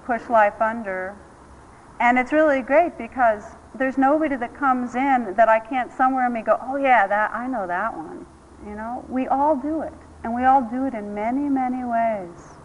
push 0.05 0.29
life 0.29 0.61
under. 0.61 1.15
And 1.99 2.17
it's 2.17 2.31
really 2.31 2.61
great 2.61 2.97
because 2.97 3.43
there's 3.75 3.97
nobody 3.97 4.35
that 4.37 4.55
comes 4.55 4.95
in 4.95 5.33
that 5.35 5.49
I 5.49 5.59
can't 5.59 5.91
somewhere 5.91 6.27
in 6.27 6.33
me 6.33 6.41
go, 6.41 6.57
oh 6.61 6.77
yeah, 6.77 7.07
that 7.07 7.31
I 7.33 7.47
know 7.47 7.67
that 7.67 7.95
one. 7.95 8.25
You 8.65 8.75
know, 8.75 9.05
we 9.09 9.27
all 9.27 9.55
do 9.55 9.81
it, 9.81 9.93
and 10.23 10.33
we 10.33 10.43
all 10.45 10.61
do 10.61 10.85
it 10.85 10.93
in 10.93 11.13
many, 11.13 11.49
many 11.49 11.83
ways. 11.83 12.57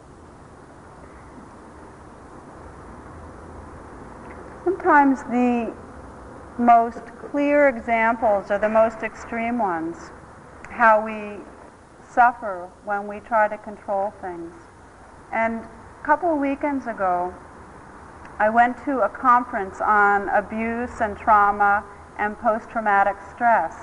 Sometimes 4.65 5.23
the 5.25 5.75
most 6.59 7.03
clear 7.31 7.69
examples 7.69 8.51
are 8.51 8.59
the 8.59 8.69
most 8.69 9.03
extreme 9.03 9.59
ones 9.59 10.13
how 10.73 11.05
we 11.05 11.39
suffer 12.13 12.69
when 12.85 13.07
we 13.07 13.21
try 13.21 13.49
to 13.49 13.59
control 13.59 14.13
things. 14.21 14.55
And 15.33 15.61
a 15.61 16.05
couple 16.05 16.37
weekends 16.37 16.87
ago, 16.87 17.35
I 18.39 18.51
went 18.51 18.83
to 18.85 19.01
a 19.01 19.09
conference 19.09 19.81
on 19.81 20.29
abuse 20.31 21.01
and 21.01 21.17
trauma 21.17 21.85
and 22.19 22.39
post-traumatic 22.39 23.17
stress. 23.31 23.75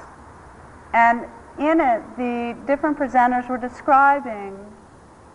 And 0.93 1.25
in 1.59 1.79
it, 1.79 2.01
the 2.17 2.57
different 2.65 2.97
presenters 2.97 3.47
were 3.49 3.57
describing 3.57 4.57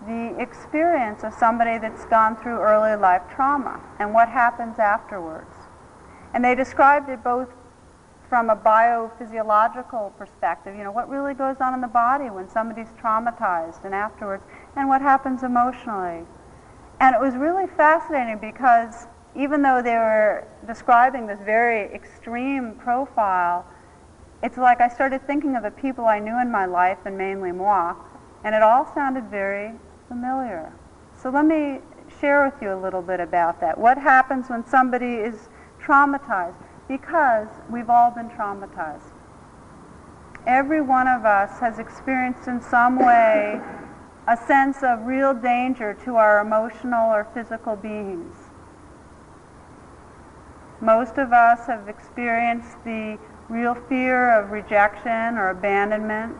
the 0.06 0.36
experience 0.38 1.24
of 1.24 1.32
somebody 1.34 1.78
that's 1.78 2.04
gone 2.06 2.36
through 2.36 2.58
early 2.58 2.96
life 3.00 3.22
trauma 3.34 3.80
and 3.98 4.12
what 4.12 4.28
happens 4.28 4.78
afterwards. 4.78 5.54
And 6.34 6.44
they 6.44 6.54
described 6.54 7.08
it 7.08 7.22
both 7.24 7.48
from 8.34 8.50
a 8.50 8.56
biophysiological 8.56 10.10
perspective, 10.18 10.74
you 10.74 10.82
know, 10.82 10.90
what 10.90 11.08
really 11.08 11.34
goes 11.34 11.60
on 11.60 11.72
in 11.72 11.80
the 11.80 11.86
body 11.86 12.30
when 12.30 12.48
somebody's 12.48 12.88
traumatized 13.00 13.84
and 13.84 13.94
afterwards, 13.94 14.42
and 14.74 14.88
what 14.88 15.00
happens 15.00 15.44
emotionally. 15.44 16.26
And 16.98 17.14
it 17.14 17.20
was 17.20 17.36
really 17.36 17.68
fascinating 17.76 18.38
because 18.40 19.06
even 19.36 19.62
though 19.62 19.80
they 19.80 19.94
were 19.94 20.48
describing 20.66 21.28
this 21.28 21.38
very 21.44 21.82
extreme 21.94 22.74
profile, 22.74 23.64
it's 24.42 24.58
like 24.58 24.80
I 24.80 24.88
started 24.88 25.24
thinking 25.28 25.54
of 25.54 25.62
the 25.62 25.70
people 25.70 26.06
I 26.06 26.18
knew 26.18 26.40
in 26.40 26.50
my 26.50 26.66
life, 26.66 26.98
and 27.04 27.16
mainly 27.16 27.52
moi, 27.52 27.94
and 28.42 28.52
it 28.52 28.62
all 28.62 28.92
sounded 28.94 29.30
very 29.30 29.74
familiar. 30.08 30.72
So 31.22 31.30
let 31.30 31.44
me 31.44 31.78
share 32.20 32.44
with 32.44 32.60
you 32.60 32.72
a 32.72 32.80
little 32.82 33.00
bit 33.00 33.20
about 33.20 33.60
that. 33.60 33.78
What 33.78 33.96
happens 33.96 34.50
when 34.50 34.66
somebody 34.66 35.22
is 35.22 35.48
traumatized? 35.80 36.63
Because 36.88 37.48
we've 37.70 37.88
all 37.88 38.10
been 38.10 38.28
traumatized. 38.28 39.12
Every 40.46 40.82
one 40.82 41.08
of 41.08 41.24
us 41.24 41.58
has 41.60 41.78
experienced 41.78 42.48
in 42.48 42.60
some 42.60 42.96
way 42.96 43.60
a 44.26 44.36
sense 44.36 44.82
of 44.82 45.06
real 45.06 45.32
danger 45.34 45.94
to 46.04 46.16
our 46.16 46.40
emotional 46.40 47.10
or 47.10 47.26
physical 47.32 47.76
beings. 47.76 48.34
Most 50.80 51.16
of 51.16 51.32
us 51.32 51.66
have 51.66 51.88
experienced 51.88 52.76
the 52.84 53.18
real 53.48 53.74
fear 53.74 54.30
of 54.38 54.50
rejection 54.50 55.38
or 55.38 55.48
abandonment. 55.48 56.36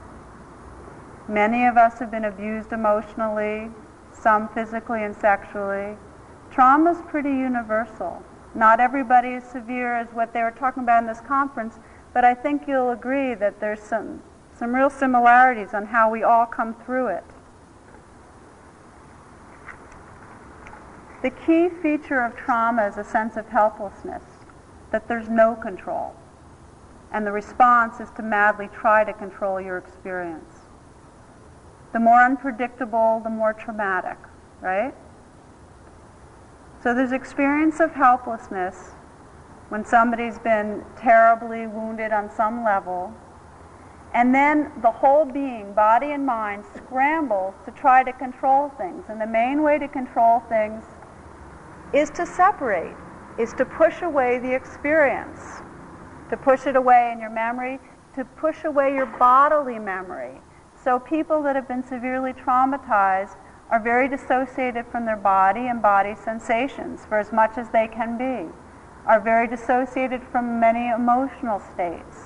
Many 1.28 1.64
of 1.66 1.78
us 1.78 1.98
have 1.98 2.10
been 2.10 2.26
abused 2.26 2.72
emotionally, 2.72 3.70
some 4.12 4.48
physically 4.50 5.04
and 5.04 5.16
sexually. 5.16 5.96
Trauma 6.50 6.92
is 6.92 7.02
pretty 7.08 7.30
universal. 7.30 8.22
Not 8.54 8.78
everybody 8.78 9.30
is 9.30 9.44
severe 9.44 9.94
as 9.94 10.08
what 10.12 10.32
they 10.32 10.42
were 10.42 10.52
talking 10.52 10.84
about 10.84 11.02
in 11.02 11.08
this 11.08 11.20
conference, 11.20 11.78
but 12.12 12.24
I 12.24 12.34
think 12.34 12.68
you'll 12.68 12.90
agree 12.90 13.34
that 13.34 13.58
there's 13.60 13.80
some, 13.80 14.22
some 14.56 14.74
real 14.74 14.90
similarities 14.90 15.74
on 15.74 15.86
how 15.86 16.08
we 16.08 16.22
all 16.22 16.46
come 16.46 16.74
through 16.74 17.08
it. 17.08 17.24
The 21.22 21.30
key 21.30 21.68
feature 21.82 22.20
of 22.20 22.36
trauma 22.36 22.86
is 22.86 22.96
a 22.96 23.04
sense 23.04 23.36
of 23.36 23.48
helplessness, 23.48 24.22
that 24.92 25.08
there's 25.08 25.28
no 25.28 25.56
control. 25.56 26.14
And 27.12 27.26
the 27.26 27.32
response 27.32 27.98
is 27.98 28.10
to 28.16 28.22
madly 28.22 28.68
try 28.68 29.04
to 29.04 29.12
control 29.12 29.60
your 29.60 29.78
experience. 29.78 30.52
The 31.92 32.00
more 32.00 32.22
unpredictable, 32.22 33.20
the 33.24 33.30
more 33.30 33.52
traumatic, 33.52 34.18
right? 34.60 34.94
So 36.84 36.92
there's 36.92 37.12
experience 37.12 37.80
of 37.80 37.94
helplessness 37.94 38.90
when 39.70 39.86
somebody's 39.86 40.38
been 40.38 40.84
terribly 40.98 41.66
wounded 41.66 42.12
on 42.12 42.30
some 42.30 42.62
level. 42.62 43.10
And 44.12 44.34
then 44.34 44.70
the 44.82 44.90
whole 44.90 45.24
being, 45.24 45.72
body 45.72 46.12
and 46.12 46.26
mind, 46.26 46.62
scrambles 46.76 47.54
to 47.64 47.70
try 47.70 48.04
to 48.04 48.12
control 48.12 48.68
things. 48.76 49.06
And 49.08 49.18
the 49.18 49.26
main 49.26 49.62
way 49.62 49.78
to 49.78 49.88
control 49.88 50.40
things 50.50 50.84
is 51.94 52.10
to 52.10 52.26
separate, 52.26 52.94
is 53.38 53.54
to 53.54 53.64
push 53.64 54.02
away 54.02 54.38
the 54.38 54.54
experience, 54.54 55.62
to 56.28 56.36
push 56.36 56.66
it 56.66 56.76
away 56.76 57.12
in 57.14 57.18
your 57.18 57.30
memory, 57.30 57.80
to 58.14 58.26
push 58.26 58.64
away 58.64 58.92
your 58.92 59.06
bodily 59.06 59.78
memory. 59.78 60.38
So 60.76 60.98
people 60.98 61.42
that 61.44 61.56
have 61.56 61.66
been 61.66 61.82
severely 61.82 62.34
traumatized 62.34 63.36
are 63.70 63.80
very 63.80 64.08
dissociated 64.08 64.86
from 64.86 65.06
their 65.06 65.16
body 65.16 65.66
and 65.66 65.80
body 65.80 66.14
sensations 66.14 67.04
for 67.06 67.18
as 67.18 67.32
much 67.32 67.56
as 67.56 67.68
they 67.70 67.88
can 67.88 68.18
be, 68.18 68.52
are 69.06 69.20
very 69.20 69.46
dissociated 69.48 70.22
from 70.22 70.60
many 70.60 70.88
emotional 70.88 71.60
states, 71.60 72.16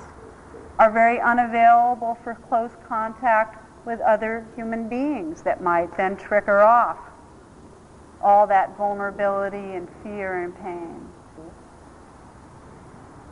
are 0.78 0.90
very 0.90 1.20
unavailable 1.20 2.18
for 2.22 2.34
close 2.34 2.72
contact 2.88 3.64
with 3.86 4.00
other 4.00 4.46
human 4.54 4.88
beings 4.88 5.42
that 5.42 5.62
might 5.62 5.96
then 5.96 6.16
trigger 6.16 6.60
off 6.60 6.98
all 8.22 8.46
that 8.46 8.76
vulnerability 8.76 9.74
and 9.74 9.88
fear 10.02 10.42
and 10.42 10.56
pain. 10.56 11.08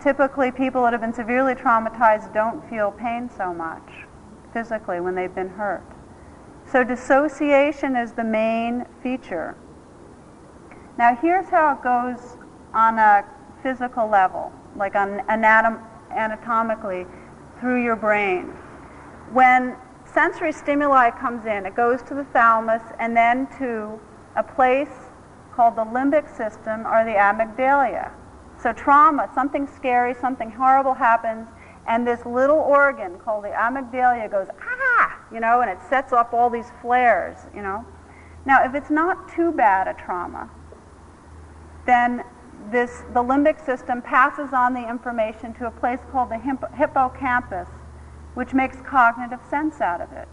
Typically, 0.00 0.52
people 0.52 0.82
that 0.84 0.92
have 0.92 1.00
been 1.00 1.12
severely 1.12 1.54
traumatized 1.54 2.32
don't 2.32 2.68
feel 2.70 2.92
pain 2.92 3.28
so 3.28 3.52
much 3.52 4.06
physically 4.52 5.00
when 5.00 5.14
they've 5.14 5.34
been 5.34 5.48
hurt. 5.48 5.95
So, 6.70 6.82
dissociation 6.82 7.94
is 7.96 8.12
the 8.12 8.24
main 8.24 8.86
feature. 9.02 9.56
Now, 10.98 11.14
here's 11.14 11.48
how 11.48 11.74
it 11.74 11.82
goes 11.82 12.36
on 12.74 12.98
a 12.98 13.24
physical 13.62 14.08
level, 14.08 14.52
like 14.76 14.94
on 14.94 15.20
anatom- 15.28 15.82
anatomically 16.10 17.06
through 17.60 17.82
your 17.82 17.96
brain. 17.96 18.46
When 19.32 19.76
sensory 20.12 20.52
stimuli 20.52 21.10
comes 21.10 21.46
in, 21.46 21.66
it 21.66 21.74
goes 21.76 22.02
to 22.04 22.14
the 22.14 22.24
thalamus 22.32 22.82
and 22.98 23.16
then 23.16 23.46
to 23.58 24.00
a 24.36 24.42
place 24.42 25.12
called 25.54 25.76
the 25.76 25.84
limbic 25.84 26.28
system 26.36 26.86
or 26.86 27.04
the 27.04 27.12
amygdala. 27.12 28.10
So 28.58 28.72
trauma, 28.72 29.30
something 29.34 29.66
scary, 29.66 30.14
something 30.14 30.50
horrible 30.50 30.94
happens, 30.94 31.48
and 31.86 32.06
this 32.06 32.24
little 32.26 32.58
organ 32.58 33.18
called 33.18 33.44
the 33.44 33.50
amygdala 33.50 34.30
goes, 34.30 34.48
ah, 34.60 34.95
you 35.36 35.40
know, 35.40 35.60
and 35.60 35.70
it 35.70 35.76
sets 35.90 36.14
off 36.14 36.32
all 36.32 36.48
these 36.48 36.72
flares, 36.80 37.36
you 37.54 37.60
know. 37.60 37.84
Now, 38.46 38.64
if 38.64 38.74
it's 38.74 38.88
not 38.88 39.28
too 39.28 39.52
bad 39.52 39.86
a 39.86 39.92
trauma, 39.92 40.48
then 41.84 42.24
this, 42.72 43.02
the 43.12 43.22
limbic 43.22 43.62
system 43.62 44.00
passes 44.00 44.54
on 44.54 44.72
the 44.72 44.88
information 44.88 45.52
to 45.54 45.66
a 45.66 45.70
place 45.70 46.00
called 46.10 46.30
the 46.30 46.38
hippocampus, 46.74 47.68
which 48.32 48.54
makes 48.54 48.78
cognitive 48.80 49.40
sense 49.50 49.82
out 49.82 50.00
of 50.00 50.10
it. 50.12 50.26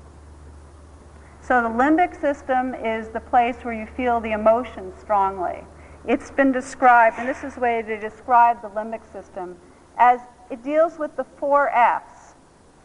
So 1.42 1.62
the 1.62 1.68
limbic 1.68 2.18
system 2.22 2.74
is 2.74 3.10
the 3.10 3.20
place 3.20 3.58
where 3.64 3.74
you 3.74 3.86
feel 3.86 4.22
the 4.22 4.32
emotions 4.32 4.94
strongly. 5.02 5.66
It's 6.08 6.32
been 6.32 6.54
described, 6.54 7.18
and 7.20 7.28
this 7.28 7.44
is 7.44 7.56
the 7.56 7.60
way 7.60 7.82
to 7.82 8.00
describe 8.00 8.62
the 8.62 8.70
limbic 8.70 9.02
system, 9.12 9.58
as 9.98 10.22
it 10.50 10.64
deals 10.64 10.98
with 10.98 11.18
the 11.18 11.26
four 11.26 11.70
F's 11.72 12.36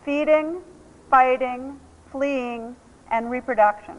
feeding, 0.05 0.63
fighting, 1.09 1.79
fleeing, 2.11 2.77
and 3.11 3.31
reproduction. 3.31 3.97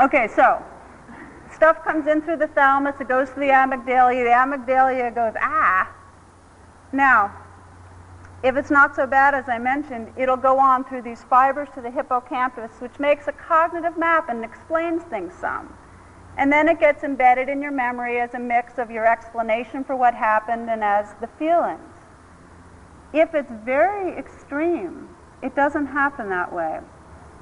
okay, 0.00 0.28
so 0.28 0.62
stuff 1.52 1.84
comes 1.84 2.06
in 2.06 2.22
through 2.22 2.36
the 2.36 2.48
thalamus, 2.48 3.00
it 3.00 3.08
goes 3.08 3.28
to 3.30 3.40
the 3.40 3.48
amygdala, 3.48 4.12
the 4.24 4.30
amygdala 4.30 5.14
goes, 5.14 5.34
ah. 5.40 5.90
Now, 6.92 7.32
if 8.42 8.56
it's 8.56 8.70
not 8.70 8.94
so 8.94 9.06
bad 9.06 9.34
as 9.34 9.48
I 9.48 9.58
mentioned, 9.58 10.12
it'll 10.16 10.36
go 10.36 10.58
on 10.58 10.84
through 10.84 11.02
these 11.02 11.24
fibers 11.24 11.68
to 11.74 11.80
the 11.80 11.90
hippocampus, 11.90 12.72
which 12.80 12.98
makes 12.98 13.26
a 13.26 13.32
cognitive 13.32 13.96
map 13.96 14.28
and 14.28 14.44
explains 14.44 15.02
things 15.04 15.32
some. 15.40 15.72
And 16.36 16.52
then 16.52 16.68
it 16.68 16.80
gets 16.80 17.04
embedded 17.04 17.48
in 17.48 17.62
your 17.62 17.70
memory 17.70 18.20
as 18.20 18.34
a 18.34 18.38
mix 18.38 18.78
of 18.78 18.90
your 18.90 19.06
explanation 19.06 19.84
for 19.84 19.94
what 19.94 20.14
happened 20.14 20.68
and 20.68 20.82
as 20.82 21.14
the 21.20 21.28
feelings. 21.38 21.80
If 23.12 23.34
it's 23.34 23.52
very 23.64 24.16
extreme, 24.18 25.08
it 25.42 25.54
doesn't 25.54 25.86
happen 25.86 26.28
that 26.30 26.52
way. 26.52 26.80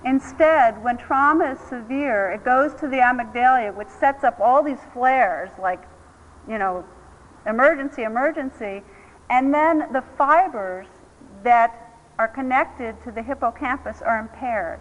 Instead, 0.05 0.83
when 0.83 0.99
trauma 0.99 1.53
is 1.53 1.61
severe, 1.61 2.33
it 2.33 2.45
goes 2.45 2.75
to 2.75 2.89
the 2.89 2.99
amygdala, 2.99 3.75
which 3.75 3.89
sets 3.89 4.25
up 4.25 4.39
all 4.41 4.63
these 4.63 4.81
flares 4.93 5.51
like, 5.59 5.83
you 6.49 6.59
know, 6.59 6.85
emergency, 7.47 8.03
emergency, 8.03 8.83
and 9.31 9.55
then 9.55 9.91
the 9.93 10.03
fibers 10.19 10.87
that 11.45 11.97
are 12.19 12.29
connected 12.29 13.01
to 13.03 13.11
the 13.11 13.23
hippocampus 13.23 14.03
are 14.03 14.19
impaired. 14.19 14.81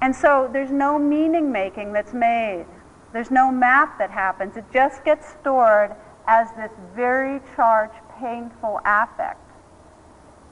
And 0.00 0.14
so 0.14 0.50
there's 0.52 0.72
no 0.72 0.98
meaning 0.98 1.52
making 1.52 1.92
that's 1.92 2.12
made. 2.12 2.66
There's 3.12 3.30
no 3.30 3.50
map 3.50 3.98
that 3.98 4.10
happens. 4.10 4.56
It 4.56 4.64
just 4.72 5.04
gets 5.04 5.28
stored 5.28 5.94
as 6.26 6.48
this 6.56 6.72
very 6.94 7.40
charged, 7.54 7.94
painful 8.20 8.80
affect. 8.84 9.40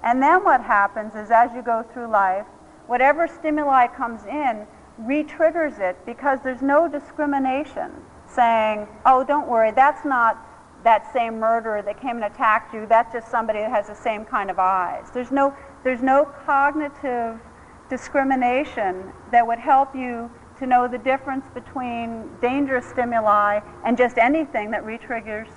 And 0.03 0.23
then 0.23 0.45
what 0.45 0.61
happens 0.61 1.14
is 1.14 1.31
as 1.31 1.51
you 1.55 1.62
go 1.62 1.83
through 1.93 2.09
life, 2.09 2.47
whatever 2.87 3.27
stimuli 3.27 3.87
comes 3.87 4.25
in 4.27 4.67
re-triggers 4.99 5.79
it 5.79 5.97
because 6.07 6.38
there's 6.45 6.62
no 6.62 6.88
discrimination 6.88 7.90
saying, 8.27 8.87
oh, 9.07 9.25
don't 9.25 9.49
worry, 9.49 9.73
that's 9.73 10.05
not 10.05 10.38
that 10.85 11.11
same 11.12 11.40
murderer 11.40 11.83
that 11.83 12.01
came 12.01 12.23
and 12.23 12.27
attacked 12.27 12.75
you, 12.75 12.87
that's 12.87 13.12
just 13.12 13.31
somebody 13.31 13.61
that 13.61 13.71
has 13.71 13.87
the 13.88 13.95
same 13.95 14.25
kind 14.25 14.51
of 14.51 14.59
eyes. 14.59 15.07
There's 15.12 15.31
no, 15.31 15.55
there's 15.83 16.03
no 16.03 16.27
cognitive 16.45 17.40
discrimination 17.88 19.12
that 19.33 19.47
would 19.47 19.59
help 19.59 19.95
you 19.95 20.31
to 20.59 20.67
know 20.67 20.87
the 20.88 20.99
difference 20.99 21.45
between 21.53 22.29
dangerous 22.40 22.87
stimuli 22.87 23.61
and 23.85 23.97
just 23.97 24.19
anything 24.19 24.71
that 24.71 24.85
retriggers 24.85 25.49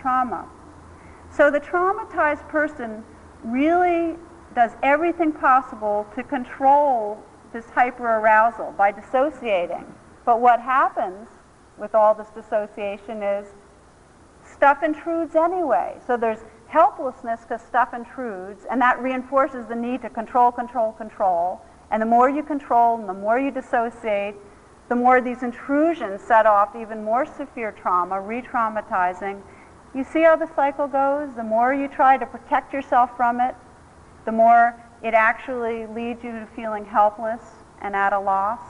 trauma. 0.00 0.48
So 1.30 1.50
the 1.50 1.60
traumatized 1.60 2.48
person 2.48 3.04
really 3.44 4.16
does 4.54 4.72
everything 4.82 5.32
possible 5.32 6.06
to 6.14 6.22
control 6.22 7.22
this 7.52 7.66
hyperarousal 7.66 8.76
by 8.76 8.92
dissociating. 8.92 9.84
But 10.24 10.40
what 10.40 10.60
happens 10.60 11.28
with 11.78 11.94
all 11.94 12.14
this 12.14 12.28
dissociation 12.28 13.22
is 13.22 13.46
stuff 14.44 14.82
intrudes 14.82 15.36
anyway. 15.36 15.96
So 16.06 16.16
there's 16.16 16.44
helplessness 16.68 17.42
because 17.42 17.62
stuff 17.62 17.94
intrudes, 17.94 18.66
and 18.70 18.80
that 18.80 19.00
reinforces 19.00 19.66
the 19.66 19.76
need 19.76 20.02
to 20.02 20.10
control, 20.10 20.50
control, 20.50 20.92
control. 20.92 21.60
And 21.90 22.02
the 22.02 22.06
more 22.06 22.28
you 22.28 22.42
control 22.42 22.98
and 22.98 23.08
the 23.08 23.14
more 23.14 23.38
you 23.38 23.50
dissociate, 23.50 24.34
the 24.88 24.96
more 24.96 25.20
these 25.20 25.42
intrusions 25.42 26.20
set 26.20 26.46
off 26.46 26.76
even 26.76 27.02
more 27.04 27.26
severe 27.26 27.72
trauma, 27.72 28.20
re 28.20 28.40
traumatizing. 28.42 29.42
You 29.94 30.04
see 30.04 30.22
how 30.22 30.36
the 30.36 30.48
cycle 30.54 30.86
goes? 30.86 31.34
The 31.34 31.42
more 31.42 31.72
you 31.74 31.88
try 31.88 32.16
to 32.16 32.26
protect 32.26 32.72
yourself 32.72 33.16
from 33.16 33.40
it, 33.40 33.54
the 34.24 34.32
more 34.32 34.74
it 35.02 35.14
actually 35.14 35.86
leads 35.86 36.22
you 36.22 36.32
to 36.32 36.46
feeling 36.54 36.84
helpless 36.84 37.42
and 37.80 37.96
at 37.96 38.12
a 38.12 38.20
loss. 38.20 38.60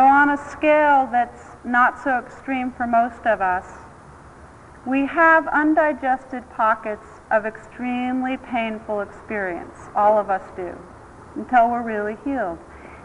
So 0.00 0.06
on 0.06 0.30
a 0.30 0.38
scale 0.50 1.10
that's 1.12 1.42
not 1.62 2.02
so 2.02 2.18
extreme 2.18 2.72
for 2.72 2.86
most 2.86 3.26
of 3.26 3.42
us, 3.42 3.66
we 4.86 5.04
have 5.04 5.46
undigested 5.48 6.48
pockets 6.48 7.06
of 7.30 7.44
extremely 7.44 8.38
painful 8.38 9.02
experience. 9.02 9.76
All 9.94 10.16
of 10.18 10.30
us 10.30 10.40
do, 10.56 10.74
until 11.36 11.68
we're 11.68 11.82
really 11.82 12.16
healed. 12.24 12.58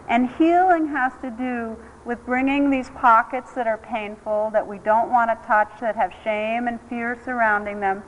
And 0.07 0.29
healing 0.37 0.87
has 0.87 1.11
to 1.21 1.31
do 1.31 1.75
with 2.05 2.25
bringing 2.25 2.69
these 2.69 2.89
pockets 2.91 3.51
that 3.55 3.67
are 3.67 3.77
painful, 3.77 4.51
that 4.53 4.65
we 4.65 4.77
don't 4.77 5.09
want 5.11 5.29
to 5.29 5.45
touch, 5.45 5.73
that 5.81 5.97
have 5.97 6.13
shame 6.23 6.69
and 6.69 6.79
fear 6.87 7.19
surrounding 7.25 7.81
them, 7.81 8.03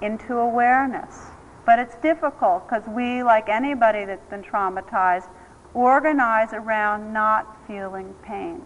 into 0.00 0.38
awareness. 0.38 1.26
But 1.64 1.78
it's 1.78 1.94
difficult 1.98 2.68
because 2.68 2.88
we, 2.88 3.22
like 3.22 3.48
anybody 3.48 4.04
that's 4.04 4.28
been 4.28 4.42
traumatized, 4.42 5.28
organize 5.74 6.52
around 6.52 7.12
not 7.12 7.56
feeling 7.66 8.14
pain. 8.22 8.62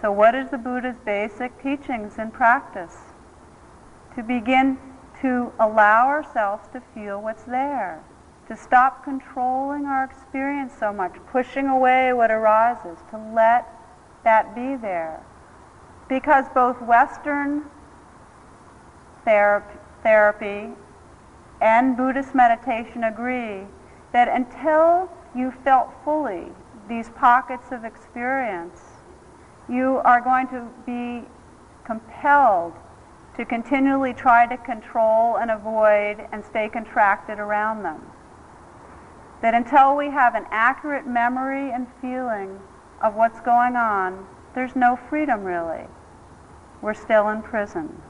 So, 0.00 0.12
what 0.12 0.34
is 0.34 0.50
the 0.50 0.58
Buddha's 0.58 0.98
basic 1.04 1.60
teachings 1.62 2.14
and 2.18 2.32
practice? 2.32 2.96
To 4.14 4.22
begin 4.22 4.78
to 5.22 5.52
allow 5.58 6.08
ourselves 6.08 6.68
to 6.72 6.80
feel 6.94 7.20
what's 7.20 7.44
there, 7.44 8.02
to 8.48 8.56
stop 8.56 9.02
controlling 9.04 9.86
our 9.86 10.04
experience 10.04 10.72
so 10.78 10.92
much, 10.92 11.14
pushing 11.30 11.66
away 11.66 12.12
what 12.12 12.30
arises, 12.30 12.98
to 13.10 13.18
let 13.34 13.66
that 14.24 14.54
be 14.54 14.76
there. 14.76 15.22
Because 16.08 16.46
both 16.54 16.80
Western 16.82 17.64
therapy, 19.24 19.78
therapy 20.02 20.68
and 21.60 21.96
Buddhist 21.96 22.34
meditation 22.34 23.04
agree 23.04 23.62
that 24.12 24.28
until 24.28 25.10
you 25.36 25.52
felt 25.64 25.92
fully 26.04 26.46
these 26.88 27.10
pockets 27.10 27.66
of 27.72 27.84
experience, 27.84 28.80
you 29.68 30.00
are 30.04 30.20
going 30.20 30.46
to 30.48 30.68
be 30.86 31.26
compelled 31.84 32.72
to 33.36 33.44
continually 33.44 34.14
try 34.14 34.46
to 34.46 34.56
control 34.56 35.36
and 35.36 35.50
avoid 35.50 36.26
and 36.32 36.44
stay 36.44 36.68
contracted 36.68 37.38
around 37.38 37.82
them. 37.82 38.00
That 39.42 39.54
until 39.54 39.94
we 39.96 40.06
have 40.06 40.34
an 40.34 40.46
accurate 40.50 41.06
memory 41.06 41.70
and 41.70 41.86
feeling 42.00 42.58
of 43.02 43.14
what's 43.14 43.40
going 43.40 43.76
on, 43.76 44.26
there's 44.54 44.74
no 44.74 44.98
freedom 45.10 45.44
really. 45.44 45.84
We're 46.80 46.94
still 46.94 47.28
in 47.28 47.42
prison. 47.42 48.00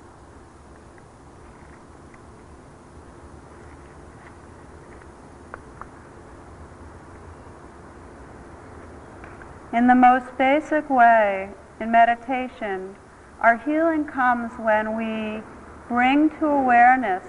In 9.77 9.89
the 9.89 9.95
most 9.95 10.39
basic 10.39 10.89
way, 10.89 11.51
in 11.81 11.91
meditation, 11.91 12.97
our 13.43 13.59
healing 13.59 14.07
comes 14.07 14.51
when 14.55 14.97
we 14.97 15.43
bring 15.87 16.31
to 16.39 16.47
awareness 16.47 17.23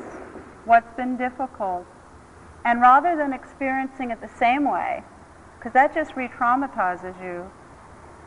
what's 0.63 0.89
been 0.95 1.17
difficult. 1.17 1.86
And 2.63 2.79
rather 2.79 3.17
than 3.17 3.33
experiencing 3.33 4.12
it 4.12 4.21
the 4.21 4.29
same 4.29 4.63
way, 4.63 5.03
because 5.60 5.73
that 5.73 5.93
just 5.93 6.15
re 6.15 6.29
traumatizes 6.29 7.21
you, 7.21 7.51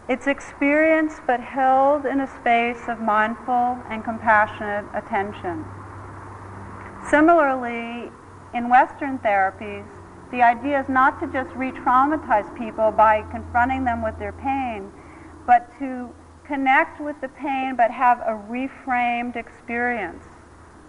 it's 0.06 0.26
experienced 0.26 1.22
but 1.26 1.40
held 1.40 2.04
in 2.04 2.20
a 2.20 2.26
space 2.26 2.88
of 2.88 3.00
mindful 3.00 3.78
and 3.88 4.04
compassionate 4.04 4.84
attention. 4.92 5.64
Similarly, 7.08 8.12
in 8.52 8.68
Western 8.68 9.18
therapies, 9.20 9.88
the 10.30 10.42
idea 10.42 10.80
is 10.80 10.88
not 10.88 11.20
to 11.20 11.26
just 11.32 11.54
re 11.56 11.72
traumatize 11.72 12.56
people 12.56 12.90
by 12.90 13.22
confronting 13.30 13.84
them 13.84 14.02
with 14.02 14.18
their 14.18 14.32
pain, 14.32 14.90
but 15.46 15.70
to 15.78 16.14
connect 16.44 17.00
with 17.00 17.20
the 17.20 17.28
pain 17.28 17.76
but 17.76 17.90
have 17.90 18.20
a 18.20 18.32
reframed 18.50 19.36
experience 19.36 20.24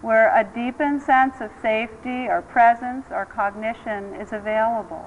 where 0.00 0.36
a 0.36 0.42
deepened 0.42 1.00
sense 1.00 1.36
of 1.40 1.50
safety 1.62 2.26
or 2.26 2.42
presence 2.42 3.06
or 3.10 3.24
cognition 3.24 4.14
is 4.16 4.32
available. 4.32 5.06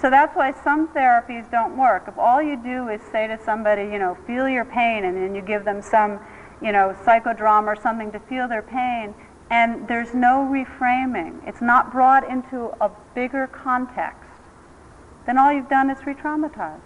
So 0.00 0.10
that's 0.10 0.36
why 0.36 0.52
some 0.62 0.88
therapies 0.88 1.50
don't 1.50 1.76
work. 1.76 2.04
If 2.06 2.16
all 2.16 2.40
you 2.40 2.56
do 2.56 2.88
is 2.88 3.00
say 3.10 3.26
to 3.26 3.36
somebody, 3.44 3.82
you 3.82 3.98
know, 3.98 4.16
feel 4.28 4.48
your 4.48 4.64
pain, 4.64 5.04
and 5.04 5.16
then 5.16 5.34
you 5.34 5.42
give 5.42 5.64
them 5.64 5.82
some, 5.82 6.20
you 6.62 6.70
know, 6.70 6.96
psychodrama 7.04 7.66
or 7.66 7.76
something 7.76 8.12
to 8.12 8.20
feel 8.20 8.46
their 8.46 8.62
pain, 8.62 9.12
and 9.50 9.88
there's 9.88 10.14
no 10.14 10.46
reframing, 10.50 11.46
it's 11.46 11.62
not 11.62 11.90
brought 11.90 12.28
into 12.28 12.72
a 12.80 12.90
bigger 13.14 13.46
context, 13.46 14.28
then 15.26 15.38
all 15.38 15.52
you've 15.52 15.68
done 15.68 15.90
is 15.90 16.06
re 16.06 16.14
traumatize. 16.14 16.80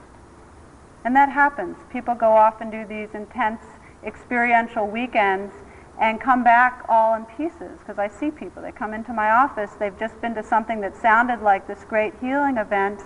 And 1.05 1.17
that 1.17 1.31
happens. 1.31 1.77
People 1.91 2.15
go 2.15 2.31
off 2.33 2.61
and 2.61 2.71
do 2.71 2.85
these 2.87 3.09
intense 3.15 3.61
experiential 4.05 4.87
weekends 4.87 5.53
and 6.01 6.21
come 6.21 6.43
back 6.43 6.85
all 6.89 7.15
in 7.15 7.25
pieces 7.25 7.79
because 7.79 7.99
I 7.99 8.09
see 8.09 8.31
people. 8.31 8.63
They 8.63 8.73
come 8.73 8.95
into 8.95 9.13
my 9.13 9.31
office, 9.31 9.73
they've 9.79 9.99
just 9.99 10.21
been 10.21 10.35
to 10.35 10.43
something 10.43 10.81
that 10.81 10.97
sounded 10.97 11.43
like 11.43 11.67
this 11.67 11.85
great 11.85 12.15
healing 12.21 12.57
event 12.57 13.01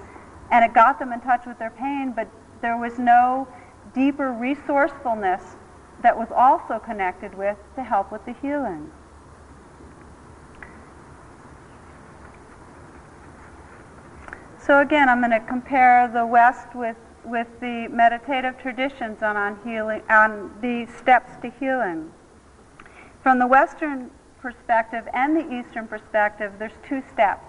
and 0.51 0.65
it 0.65 0.73
got 0.73 0.99
them 0.99 1.13
in 1.13 1.21
touch 1.21 1.45
with 1.47 1.59
their 1.59 1.71
pain, 1.71 2.13
but 2.15 2.29
there 2.63 2.77
was 2.77 2.99
no 2.99 3.49
deeper 3.95 4.33
resourcefulness 4.33 5.57
that 6.03 6.17
was 6.17 6.29
also 6.35 6.79
connected 6.79 7.35
with 7.35 7.57
to 7.75 7.83
help 7.83 8.13
with 8.13 8.25
the 8.25 8.35
healing. 8.41 8.91
So 14.67 14.81
again, 14.81 15.09
I'm 15.09 15.21
going 15.21 15.31
to 15.31 15.39
compare 15.39 16.09
the 16.09 16.27
West 16.27 16.75
with 16.75 16.97
with 17.25 17.47
the 17.61 17.89
meditative 17.89 18.59
traditions 18.59 19.23
on, 19.23 19.37
on 19.37 19.59
healing, 19.65 20.03
on 20.11 20.51
the 20.61 20.87
steps 20.99 21.33
to 21.43 21.51
healing. 21.61 22.11
From 23.23 23.39
the 23.39 23.47
Western 23.47 24.11
perspective 24.41 25.07
and 25.13 25.37
the 25.37 25.53
Eastern 25.53 25.87
perspective, 25.87 26.53
there's 26.59 26.79
two 26.89 27.03
steps. 27.13 27.49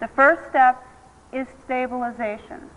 The 0.00 0.08
first 0.08 0.48
step 0.48 0.84
is 1.32 1.46
stabilization, 1.64 2.70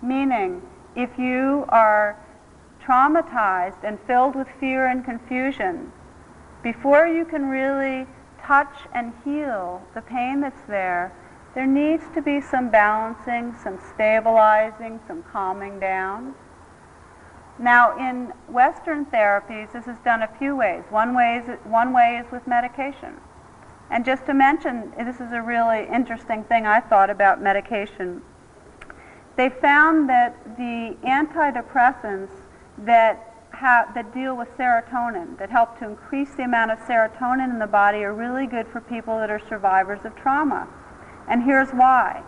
meaning 0.00 0.62
if 0.94 1.10
you 1.18 1.64
are 1.68 2.16
traumatized 2.84 3.82
and 3.82 3.98
filled 4.06 4.36
with 4.36 4.48
fear 4.60 4.86
and 4.86 5.04
confusion, 5.04 5.90
before 6.62 7.08
you 7.08 7.24
can 7.24 7.46
really 7.46 8.06
touch 8.40 8.74
and 8.92 9.12
heal 9.24 9.82
the 9.94 10.02
pain 10.02 10.40
that's 10.40 10.62
there, 10.68 11.12
there 11.54 11.66
needs 11.66 12.04
to 12.14 12.22
be 12.22 12.40
some 12.40 12.70
balancing, 12.70 13.54
some 13.62 13.78
stabilizing, 13.94 15.00
some 15.06 15.22
calming 15.24 15.78
down. 15.78 16.34
Now, 17.58 17.98
in 17.98 18.32
Western 18.48 19.04
therapies, 19.06 19.72
this 19.72 19.86
is 19.86 19.98
done 20.04 20.22
a 20.22 20.28
few 20.38 20.56
ways. 20.56 20.84
One 20.88 21.14
way 21.14 21.42
is, 21.44 21.58
one 21.64 21.92
way 21.92 22.20
is 22.24 22.32
with 22.32 22.46
medication. 22.46 23.14
And 23.90 24.04
just 24.06 24.24
to 24.26 24.34
mention, 24.34 24.92
this 24.96 25.16
is 25.16 25.32
a 25.32 25.42
really 25.42 25.86
interesting 25.92 26.44
thing 26.44 26.64
I 26.64 26.80
thought 26.80 27.10
about 27.10 27.42
medication. 27.42 28.22
They 29.36 29.50
found 29.50 30.08
that 30.08 30.56
the 30.56 30.96
antidepressants 31.04 32.30
that, 32.78 33.34
that 33.60 34.14
deal 34.14 34.34
with 34.34 34.48
serotonin, 34.56 35.36
that 35.38 35.50
help 35.50 35.78
to 35.80 35.84
increase 35.84 36.34
the 36.34 36.44
amount 36.44 36.70
of 36.70 36.78
serotonin 36.80 37.50
in 37.50 37.58
the 37.58 37.66
body, 37.66 37.98
are 37.98 38.14
really 38.14 38.46
good 38.46 38.66
for 38.68 38.80
people 38.80 39.18
that 39.18 39.30
are 39.30 39.42
survivors 39.48 40.00
of 40.04 40.16
trauma. 40.16 40.66
And 41.28 41.44
here's 41.44 41.70
why. 41.70 42.22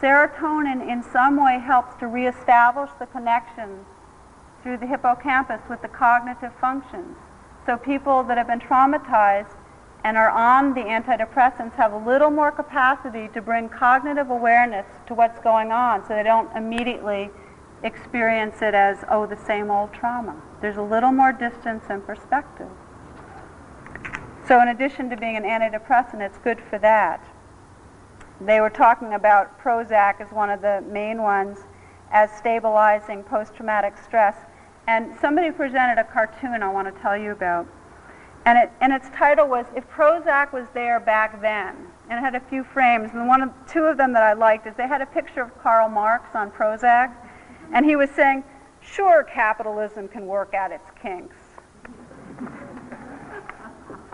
Serotonin 0.00 0.86
in 0.86 1.02
some 1.02 1.42
way 1.42 1.58
helps 1.58 1.96
to 2.00 2.06
reestablish 2.06 2.90
the 2.98 3.06
connections 3.06 3.86
through 4.62 4.78
the 4.78 4.86
hippocampus 4.86 5.60
with 5.70 5.80
the 5.80 5.88
cognitive 5.88 6.52
functions. 6.60 7.16
So 7.64 7.76
people 7.76 8.22
that 8.24 8.36
have 8.36 8.46
been 8.46 8.60
traumatized 8.60 9.56
and 10.04 10.16
are 10.16 10.30
on 10.30 10.74
the 10.74 10.82
antidepressants 10.82 11.74
have 11.74 11.92
a 11.92 11.96
little 11.96 12.30
more 12.30 12.52
capacity 12.52 13.28
to 13.34 13.40
bring 13.40 13.68
cognitive 13.68 14.30
awareness 14.30 14.86
to 15.06 15.14
what's 15.14 15.40
going 15.40 15.72
on 15.72 16.02
so 16.06 16.14
they 16.14 16.22
don't 16.22 16.54
immediately 16.56 17.30
experience 17.82 18.56
it 18.62 18.74
as, 18.74 18.98
oh, 19.10 19.26
the 19.26 19.36
same 19.36 19.70
old 19.70 19.92
trauma. 19.92 20.40
There's 20.60 20.76
a 20.76 20.82
little 20.82 21.12
more 21.12 21.32
distance 21.32 21.84
and 21.88 22.04
perspective. 22.06 22.70
So 24.46 24.60
in 24.60 24.68
addition 24.68 25.10
to 25.10 25.16
being 25.16 25.36
an 25.36 25.42
antidepressant, 25.42 26.20
it's 26.20 26.38
good 26.38 26.60
for 26.70 26.78
that. 26.78 27.26
They 28.40 28.60
were 28.60 28.70
talking 28.70 29.14
about 29.14 29.58
Prozac 29.60 30.20
as 30.20 30.30
one 30.30 30.50
of 30.50 30.60
the 30.60 30.82
main 30.88 31.22
ones 31.22 31.58
as 32.10 32.30
stabilizing 32.32 33.22
post-traumatic 33.22 33.94
stress. 33.96 34.36
And 34.86 35.16
somebody 35.20 35.50
presented 35.50 36.00
a 36.00 36.04
cartoon 36.04 36.62
I 36.62 36.68
want 36.68 36.94
to 36.94 37.02
tell 37.02 37.16
you 37.16 37.32
about. 37.32 37.66
And, 38.44 38.58
it, 38.58 38.70
and 38.80 38.92
its 38.92 39.08
title 39.10 39.48
was 39.48 39.66
If 39.74 39.88
Prozac 39.88 40.52
Was 40.52 40.66
There 40.74 41.00
Back 41.00 41.40
Then. 41.40 41.74
And 42.08 42.18
it 42.18 42.22
had 42.22 42.36
a 42.36 42.40
few 42.48 42.62
frames. 42.62 43.10
And 43.12 43.26
one 43.26 43.42
of, 43.42 43.50
two 43.66 43.84
of 43.84 43.96
them 43.96 44.12
that 44.12 44.22
I 44.22 44.34
liked 44.34 44.66
is 44.66 44.74
they 44.76 44.86
had 44.86 45.00
a 45.00 45.06
picture 45.06 45.42
of 45.42 45.58
Karl 45.60 45.88
Marx 45.88 46.34
on 46.34 46.50
Prozac. 46.52 47.12
And 47.72 47.84
he 47.84 47.96
was 47.96 48.10
saying, 48.10 48.44
sure, 48.80 49.24
capitalism 49.24 50.06
can 50.06 50.26
work 50.26 50.54
out 50.54 50.70
its 50.70 50.88
kinks. 51.02 51.36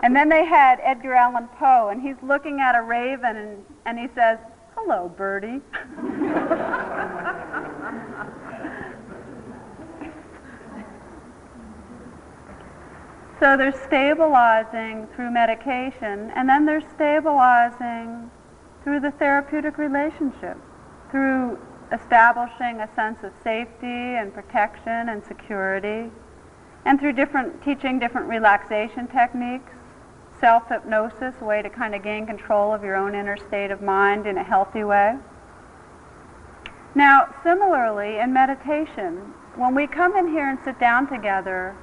And 0.01 0.15
then 0.15 0.27
they 0.27 0.43
had 0.43 0.79
Edgar 0.81 1.13
Allan 1.13 1.47
Poe, 1.59 1.89
and 1.89 2.01
he's 2.01 2.17
looking 2.21 2.59
at 2.59 2.75
a 2.75 2.81
raven, 2.81 3.37
and, 3.37 3.65
and 3.85 3.99
he 3.99 4.07
says, 4.15 4.39
Hello, 4.75 5.09
Birdie. 5.15 5.61
so 13.39 13.57
they're 13.57 13.71
stabilizing 13.85 15.07
through 15.15 15.31
medication, 15.31 16.31
and 16.35 16.49
then 16.49 16.65
they're 16.65 16.81
stabilizing 16.95 18.29
through 18.83 18.99
the 18.99 19.11
therapeutic 19.11 19.77
relationship, 19.77 20.57
through 21.11 21.57
establishing 21.91 22.81
a 22.81 22.89
sense 22.95 23.19
of 23.23 23.31
safety 23.43 24.15
and 24.15 24.33
protection 24.33 25.09
and 25.09 25.23
security, 25.23 26.11
and 26.85 26.99
through 26.99 27.13
different 27.13 27.63
teaching 27.63 27.99
different 27.99 28.27
relaxation 28.27 29.07
techniques 29.07 29.71
self-hypnosis, 30.43 31.35
a 31.39 31.45
way 31.45 31.61
to 31.61 31.69
kind 31.69 31.95
of 31.95 32.03
gain 32.03 32.25
control 32.25 32.73
of 32.73 32.83
your 32.83 32.97
own 32.97 33.15
inner 33.15 33.37
state 33.37 33.71
of 33.71 33.81
mind 33.81 34.27
in 34.27 34.37
a 34.37 34.43
healthy 34.43 34.83
way. 34.83 35.15
Now, 36.93 37.33
similarly, 37.43 38.17
in 38.17 38.33
meditation, 38.33 39.33
when 39.55 39.73
we 39.73 39.87
come 39.87 40.17
in 40.17 40.27
here 40.27 40.49
and 40.49 40.59
sit 40.65 40.81
down 40.81 41.07
together, 41.07 41.77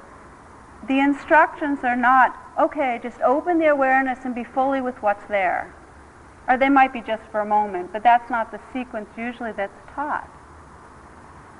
the 0.87 0.99
instructions 0.99 1.79
are 1.81 1.95
not, 1.95 2.37
okay, 2.59 2.99
just 3.01 3.19
open 3.21 3.57
the 3.57 3.65
awareness 3.65 4.19
and 4.25 4.35
be 4.35 4.43
fully 4.43 4.79
with 4.79 5.01
what's 5.01 5.25
there. 5.27 5.73
Or 6.47 6.55
they 6.55 6.69
might 6.69 6.93
be 6.93 7.01
just 7.01 7.23
for 7.31 7.39
a 7.39 7.45
moment, 7.45 7.91
but 7.91 8.03
that's 8.03 8.29
not 8.29 8.51
the 8.51 8.59
sequence 8.71 9.09
usually 9.17 9.53
that's 9.53 9.81
taught. 9.95 10.29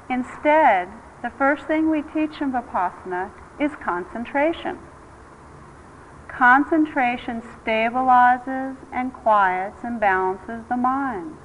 Instead, 0.08 0.88
the 1.24 1.32
first 1.36 1.66
thing 1.66 1.90
we 1.90 2.04
teach 2.04 2.42
in 2.42 2.52
Vipassana 2.52 3.32
is 3.60 3.72
concentration. 3.84 4.78
Concentration 6.42 7.44
stabilizes 7.44 8.76
and 8.92 9.14
quiets 9.14 9.78
and 9.84 10.00
balances 10.00 10.64
the 10.70 10.76
mind. 10.76 11.38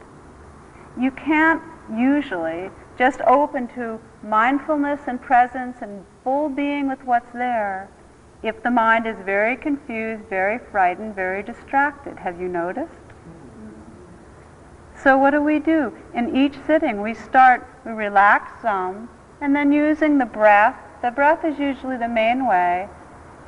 You 0.98 1.10
can't 1.10 1.62
usually 1.94 2.70
just 2.96 3.20
open 3.26 3.68
to 3.74 4.00
mindfulness 4.22 5.00
and 5.06 5.20
presence 5.20 5.76
and 5.82 6.02
full 6.24 6.48
being 6.48 6.88
with 6.88 7.04
what's 7.04 7.30
there 7.34 7.90
if 8.42 8.62
the 8.62 8.70
mind 8.70 9.06
is 9.06 9.18
very 9.18 9.54
confused, 9.54 10.30
very 10.30 10.58
frightened, 10.72 11.14
very 11.14 11.42
distracted. 11.42 12.16
Have 12.20 12.40
you 12.40 12.48
noticed? 12.48 12.94
So 15.02 15.18
what 15.18 15.32
do 15.32 15.42
we 15.42 15.58
do? 15.58 15.92
In 16.14 16.34
each 16.34 16.54
sitting, 16.66 17.02
we 17.02 17.12
start, 17.12 17.68
we 17.84 17.92
relax 17.92 18.62
some, 18.62 19.10
and 19.42 19.54
then 19.54 19.72
using 19.72 20.16
the 20.16 20.24
breath, 20.24 20.78
the 21.02 21.10
breath 21.10 21.44
is 21.44 21.58
usually 21.58 21.98
the 21.98 22.08
main 22.08 22.46
way, 22.46 22.88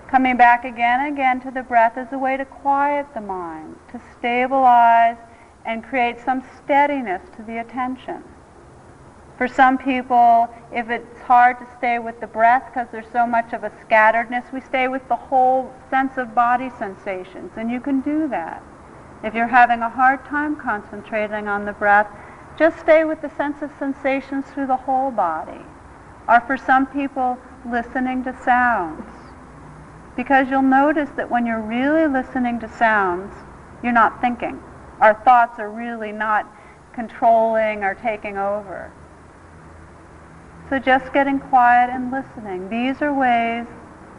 coming 0.08 0.36
back 0.36 0.64
again 0.64 1.00
and 1.00 1.14
again 1.14 1.40
to 1.42 1.50
the 1.50 1.62
breath 1.62 1.96
as 1.98 2.12
a 2.12 2.18
way 2.18 2.36
to 2.36 2.44
quiet 2.44 3.06
the 3.14 3.20
mind, 3.20 3.76
to 3.92 4.00
stabilize 4.18 5.18
and 5.66 5.84
create 5.84 6.18
some 6.24 6.42
steadiness 6.56 7.22
to 7.36 7.42
the 7.42 7.60
attention. 7.60 8.24
For 9.36 9.46
some 9.46 9.78
people, 9.78 10.48
if 10.72 10.88
it's 10.88 11.20
hard 11.20 11.58
to 11.60 11.66
stay 11.76 11.98
with 11.98 12.18
the 12.20 12.26
breath 12.26 12.64
because 12.66 12.88
there's 12.90 13.10
so 13.12 13.26
much 13.26 13.52
of 13.52 13.64
a 13.64 13.70
scatteredness, 13.70 14.50
we 14.52 14.60
stay 14.60 14.88
with 14.88 15.06
the 15.08 15.14
whole 15.14 15.72
sense 15.90 16.16
of 16.16 16.34
body 16.34 16.70
sensations, 16.78 17.52
and 17.56 17.70
you 17.70 17.80
can 17.80 18.00
do 18.00 18.28
that. 18.28 18.62
If 19.22 19.34
you're 19.34 19.46
having 19.46 19.82
a 19.82 19.90
hard 19.90 20.24
time 20.24 20.56
concentrating 20.56 21.48
on 21.48 21.66
the 21.66 21.72
breath, 21.72 22.08
just 22.58 22.80
stay 22.80 23.04
with 23.04 23.20
the 23.20 23.30
sense 23.36 23.62
of 23.62 23.70
sensations 23.78 24.46
through 24.46 24.66
the 24.66 24.76
whole 24.76 25.10
body. 25.10 25.64
Or 26.28 26.40
for 26.40 26.56
some 26.56 26.86
people, 26.86 27.38
listening 27.64 28.24
to 28.24 28.36
sounds. 28.42 29.17
Because 30.18 30.50
you'll 30.50 30.62
notice 30.62 31.10
that 31.10 31.30
when 31.30 31.46
you're 31.46 31.62
really 31.62 32.08
listening 32.08 32.58
to 32.58 32.68
sounds, 32.68 33.32
you're 33.84 33.92
not 33.92 34.20
thinking. 34.20 34.60
Our 35.00 35.14
thoughts 35.14 35.60
are 35.60 35.70
really 35.70 36.10
not 36.10 36.44
controlling 36.92 37.84
or 37.84 37.94
taking 37.94 38.36
over. 38.36 38.90
So 40.68 40.80
just 40.80 41.12
getting 41.12 41.38
quiet 41.38 41.90
and 41.90 42.10
listening. 42.10 42.68
These 42.68 43.00
are 43.00 43.14
ways 43.14 43.68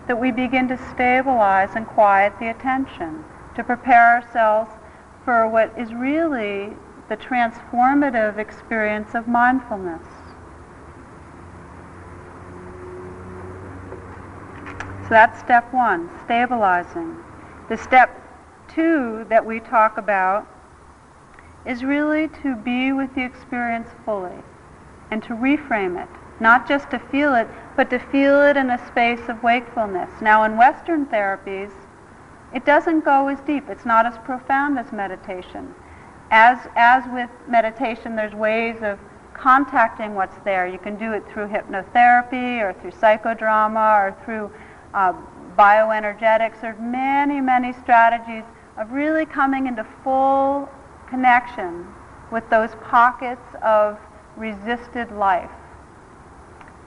that 0.07 0.17
we 0.17 0.31
begin 0.31 0.69
to 0.69 0.77
stabilize 0.93 1.71
and 1.75 1.85
quiet 1.85 2.31
the 2.39 2.49
attention, 2.49 3.25
to 3.57 3.63
prepare 3.65 4.15
ourselves 4.15 4.71
for 5.25 5.49
what 5.49 5.77
is 5.77 5.93
really 5.93 6.77
the 7.09 7.17
transformative 7.17 8.37
experience 8.37 9.15
of 9.15 9.27
mindfulness. 9.27 10.07
So 15.09 15.15
that's 15.15 15.39
step 15.39 15.73
one, 15.73 16.09
stabilizing. 16.23 17.17
The 17.67 17.77
step 17.77 18.09
two 18.69 19.25
that 19.29 19.45
we 19.45 19.59
talk 19.59 19.97
about 19.97 20.47
is 21.65 21.83
really 21.83 22.29
to 22.43 22.55
be 22.55 22.93
with 22.93 23.13
the 23.15 23.23
experience 23.23 23.89
fully 24.05 24.43
and 25.11 25.21
to 25.23 25.33
reframe 25.33 26.01
it 26.01 26.09
not 26.39 26.67
just 26.67 26.89
to 26.91 26.99
feel 26.99 27.35
it, 27.35 27.47
but 27.75 27.89
to 27.89 27.99
feel 27.99 28.41
it 28.41 28.57
in 28.57 28.69
a 28.69 28.87
space 28.87 29.27
of 29.27 29.41
wakefulness. 29.43 30.09
Now, 30.21 30.43
in 30.43 30.57
Western 30.57 31.05
therapies, 31.05 31.71
it 32.53 32.65
doesn't 32.65 33.01
go 33.01 33.27
as 33.27 33.39
deep. 33.41 33.69
It's 33.69 33.85
not 33.85 34.05
as 34.05 34.17
profound 34.19 34.79
as 34.79 34.91
meditation. 34.91 35.73
As, 36.31 36.67
as 36.75 37.03
with 37.11 37.29
meditation, 37.47 38.15
there's 38.15 38.33
ways 38.33 38.77
of 38.81 38.99
contacting 39.33 40.15
what's 40.15 40.37
there. 40.43 40.67
You 40.67 40.79
can 40.79 40.95
do 40.97 41.13
it 41.13 41.23
through 41.27 41.47
hypnotherapy 41.47 42.61
or 42.61 42.73
through 42.81 42.91
psychodrama 42.91 43.99
or 43.99 44.17
through 44.25 44.51
uh, 44.93 45.13
bioenergetics. 45.57 46.61
There's 46.61 46.79
many, 46.79 47.41
many 47.41 47.73
strategies 47.73 48.43
of 48.77 48.91
really 48.91 49.25
coming 49.25 49.67
into 49.67 49.85
full 50.03 50.69
connection 51.07 51.85
with 52.31 52.49
those 52.49 52.69
pockets 52.83 53.45
of 53.61 53.99
resisted 54.37 55.11
life. 55.11 55.51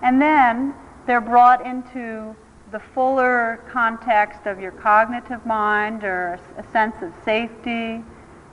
And 0.03 0.21
then 0.21 0.75
they're 1.07 1.21
brought 1.21 1.67
into 1.67 2.35
the 2.71 2.81
fuller 2.81 3.63
context 3.71 4.47
of 4.47 4.59
your 4.59 4.73
cognitive 4.73 5.45
mind 5.45 6.05
or 6.05 6.41
a 6.57 6.73
sense 6.73 6.97
of 7.03 7.13
safety. 7.25 8.03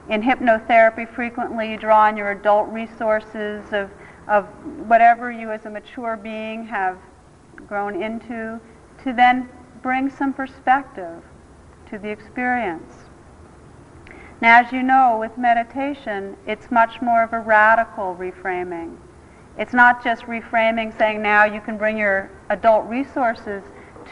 In 0.09 0.21
hypnotherapy, 0.21 1.07
frequently 1.07 1.71
you 1.71 1.77
draw 1.77 2.01
on 2.01 2.17
your 2.17 2.31
adult 2.31 2.67
resources 2.69 3.63
of, 3.71 3.89
of 4.27 4.45
whatever 4.88 5.31
you 5.31 5.51
as 5.51 5.65
a 5.65 5.69
mature 5.69 6.17
being 6.17 6.65
have 6.65 6.97
grown 7.67 8.01
into 8.01 8.59
to 9.03 9.13
then 9.13 9.49
bring 9.81 10.09
some 10.09 10.33
perspective 10.33 11.23
to 11.89 11.97
the 11.97 12.09
experience. 12.09 12.93
Now, 14.41 14.62
as 14.62 14.71
you 14.71 14.83
know, 14.83 15.17
with 15.19 15.38
meditation, 15.38 16.38
it's 16.47 16.71
much 16.71 17.01
more 17.01 17.23
of 17.23 17.33
a 17.33 17.39
radical 17.39 18.15
reframing. 18.15 18.97
It's 19.57 19.73
not 19.73 20.01
just 20.03 20.23
reframing, 20.23 20.97
saying 20.97 21.21
now 21.21 21.43
you 21.43 21.59
can 21.59 21.77
bring 21.77 21.97
your 21.97 22.31
adult 22.49 22.85
resources 22.88 23.63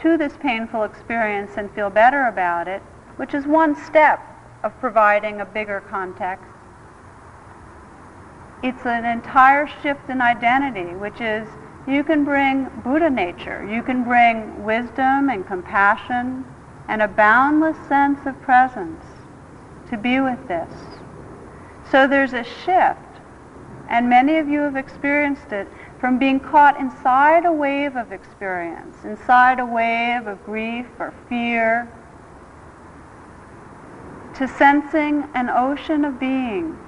to 0.02 0.18
this 0.18 0.34
painful 0.40 0.84
experience 0.84 1.52
and 1.56 1.70
feel 1.72 1.88
better 1.88 2.26
about 2.26 2.68
it, 2.68 2.82
which 3.16 3.32
is 3.32 3.46
one 3.46 3.74
step 3.74 4.20
of 4.62 4.78
providing 4.80 5.40
a 5.40 5.46
bigger 5.46 5.80
context. 5.88 6.52
It's 8.62 8.84
an 8.84 9.04
entire 9.04 9.66
shift 9.82 10.10
in 10.10 10.20
identity, 10.20 10.94
which 10.94 11.20
is 11.20 11.48
you 11.88 12.04
can 12.04 12.24
bring 12.24 12.68
Buddha 12.84 13.08
nature, 13.08 13.66
you 13.66 13.82
can 13.82 14.04
bring 14.04 14.62
wisdom 14.62 15.30
and 15.30 15.46
compassion 15.46 16.44
and 16.88 17.02
a 17.02 17.08
boundless 17.08 17.76
sense 17.88 18.26
of 18.26 18.40
presence 18.42 19.04
to 19.90 19.96
be 19.96 20.20
with 20.20 20.46
this. 20.48 20.70
So 21.90 22.06
there's 22.06 22.34
a 22.34 22.44
shift 22.44 23.00
and 23.88 24.08
many 24.08 24.36
of 24.36 24.48
you 24.48 24.60
have 24.60 24.76
experienced 24.76 25.50
it 25.52 25.66
from 25.98 26.18
being 26.18 26.38
caught 26.38 26.78
inside 26.78 27.46
a 27.46 27.52
wave 27.52 27.96
of 27.96 28.12
experience, 28.12 29.04
inside 29.04 29.58
a 29.58 29.66
wave 29.66 30.26
of 30.26 30.44
grief 30.44 30.86
or 30.98 31.14
fear, 31.28 31.90
to 34.36 34.46
sensing 34.46 35.26
an 35.34 35.48
ocean 35.48 36.04
of 36.04 36.20
being, 36.20 36.78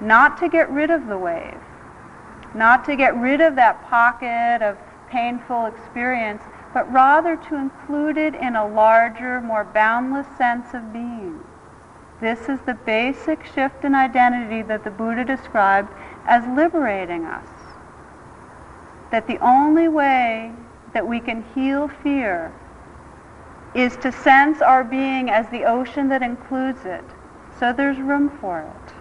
not 0.00 0.36
to 0.38 0.48
get 0.48 0.68
rid 0.70 0.90
of 0.90 1.06
the 1.06 1.16
wave, 1.16 1.60
not 2.58 2.84
to 2.86 2.96
get 2.96 3.16
rid 3.16 3.40
of 3.40 3.54
that 3.54 3.88
pocket 3.88 4.60
of 4.60 4.76
painful 5.08 5.66
experience, 5.66 6.42
but 6.74 6.92
rather 6.92 7.36
to 7.36 7.54
include 7.54 8.18
it 8.18 8.34
in 8.34 8.56
a 8.56 8.66
larger, 8.66 9.40
more 9.40 9.64
boundless 9.64 10.26
sense 10.36 10.74
of 10.74 10.92
being. 10.92 11.40
This 12.20 12.48
is 12.48 12.58
the 12.66 12.74
basic 12.74 13.46
shift 13.46 13.84
in 13.84 13.94
identity 13.94 14.62
that 14.62 14.82
the 14.82 14.90
Buddha 14.90 15.24
described 15.24 15.88
as 16.26 16.44
liberating 16.56 17.24
us. 17.24 17.46
That 19.12 19.26
the 19.26 19.38
only 19.38 19.88
way 19.88 20.52
that 20.92 21.06
we 21.06 21.20
can 21.20 21.44
heal 21.54 21.88
fear 21.88 22.52
is 23.74 23.96
to 23.98 24.10
sense 24.10 24.60
our 24.60 24.82
being 24.82 25.30
as 25.30 25.48
the 25.50 25.64
ocean 25.64 26.08
that 26.08 26.22
includes 26.22 26.84
it. 26.84 27.04
So 27.58 27.72
there's 27.72 27.98
room 27.98 28.36
for 28.40 28.60
it. 28.60 28.97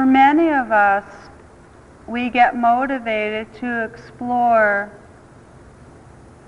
For 0.00 0.06
many 0.06 0.48
of 0.48 0.72
us, 0.72 1.04
we 2.06 2.30
get 2.30 2.56
motivated 2.56 3.52
to 3.56 3.84
explore 3.84 4.90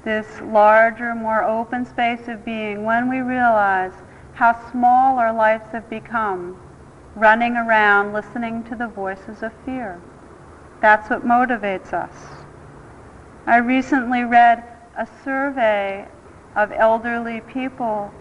this 0.04 0.40
larger, 0.40 1.14
more 1.14 1.44
open 1.44 1.84
space 1.84 2.28
of 2.28 2.46
being 2.46 2.84
when 2.84 3.10
we 3.10 3.20
realize 3.20 3.92
how 4.32 4.58
small 4.70 5.18
our 5.18 5.34
lives 5.34 5.70
have 5.72 5.90
become 5.90 6.58
running 7.14 7.58
around 7.58 8.14
listening 8.14 8.64
to 8.70 8.74
the 8.74 8.88
voices 8.88 9.42
of 9.42 9.52
fear. 9.66 10.00
That's 10.80 11.10
what 11.10 11.26
motivates 11.26 11.92
us. 11.92 12.46
I 13.44 13.58
recently 13.58 14.22
read 14.24 14.64
a 14.96 15.06
survey 15.24 16.08
of 16.56 16.72
elderly 16.72 17.42
people 17.42 18.14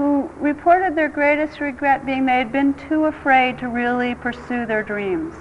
who 0.00 0.30
reported 0.38 0.96
their 0.96 1.10
greatest 1.10 1.60
regret 1.60 2.06
being 2.06 2.24
they 2.24 2.38
had 2.38 2.50
been 2.50 2.72
too 2.72 3.04
afraid 3.04 3.58
to 3.58 3.68
really 3.68 4.14
pursue 4.14 4.64
their 4.64 4.82
dreams, 4.82 5.34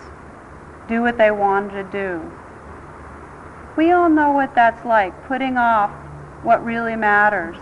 do 0.89 1.01
what 1.01 1.17
they 1.17 1.31
wanted 1.31 1.71
to 1.71 1.83
do. 1.93 2.31
We 3.77 3.91
all 3.91 4.09
know 4.09 4.33
what 4.33 4.53
that's 4.53 4.83
like, 4.83 5.13
putting 5.27 5.55
off 5.55 5.91
what 6.43 6.61
really 6.65 6.97
matters. 6.97 7.55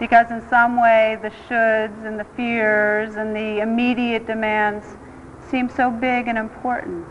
Because 0.00 0.32
in 0.32 0.42
some 0.50 0.82
way 0.82 1.16
the 1.22 1.30
shoulds 1.48 2.04
and 2.04 2.18
the 2.18 2.26
fears 2.34 3.14
and 3.14 3.32
the 3.36 3.60
immediate 3.60 4.26
demands 4.26 4.84
seem 5.52 5.68
so 5.68 5.88
big 5.88 6.26
and 6.26 6.36
important. 6.36 7.06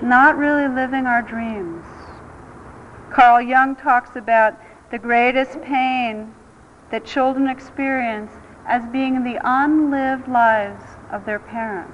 Not 0.00 0.38
really 0.38 0.68
living 0.68 1.06
our 1.06 1.22
dreams. 1.22 1.84
Carl 3.10 3.40
Jung 3.42 3.74
talks 3.74 4.14
about 4.14 4.54
the 4.92 4.98
greatest 5.00 5.60
pain 5.62 6.32
that 6.90 7.04
children 7.04 7.48
experience 7.48 8.32
as 8.66 8.84
being 8.86 9.22
the 9.22 9.40
unlived 9.44 10.28
lives 10.28 10.82
of 11.10 11.24
their 11.24 11.38
parents. 11.38 11.92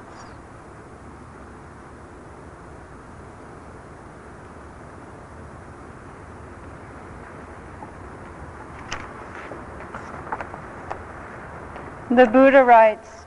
The 12.10 12.26
Buddha 12.26 12.62
writes, 12.62 13.24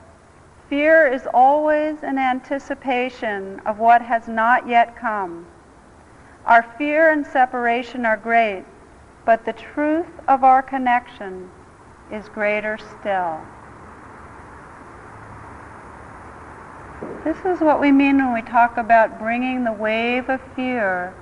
Fear 0.69 1.07
is 1.07 1.27
always 1.33 2.03
an 2.03 2.19
anticipation 2.19 3.59
of 3.65 3.79
what 3.79 4.01
has 4.03 4.27
not 4.27 4.67
yet 4.67 4.95
come. 4.95 5.47
Our 6.45 6.61
fear 6.77 7.09
and 7.09 7.25
separation 7.25 8.05
are 8.05 8.17
great, 8.17 8.63
but 9.25 9.45
the 9.45 9.53
truth 9.53 10.19
of 10.27 10.43
our 10.43 10.61
connection 10.61 11.49
is 12.11 12.29
greater 12.29 12.77
still. 12.77 13.41
This 17.23 17.37
is 17.43 17.59
what 17.59 17.81
we 17.81 17.91
mean 17.91 18.17
when 18.17 18.33
we 18.33 18.41
talk 18.43 18.77
about 18.77 19.17
bringing 19.17 19.63
the 19.63 19.73
wave 19.73 20.29
of 20.29 20.39
fear 20.55 21.13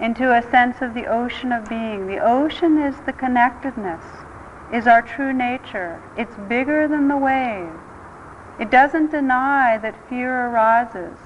into 0.00 0.32
a 0.32 0.42
sense 0.50 0.80
of 0.80 0.94
the 0.94 1.06
ocean 1.06 1.52
of 1.52 1.68
being. 1.68 2.06
The 2.06 2.18
ocean 2.18 2.78
is 2.78 2.96
the 3.04 3.12
connectedness 3.12 4.02
is 4.72 4.86
our 4.86 5.02
true 5.02 5.32
nature. 5.32 6.02
It's 6.16 6.34
bigger 6.48 6.88
than 6.88 7.08
the 7.08 7.16
wave. 7.16 7.70
It 8.58 8.70
doesn't 8.70 9.10
deny 9.10 9.78
that 9.78 10.08
fear 10.08 10.46
arises. 10.46 11.18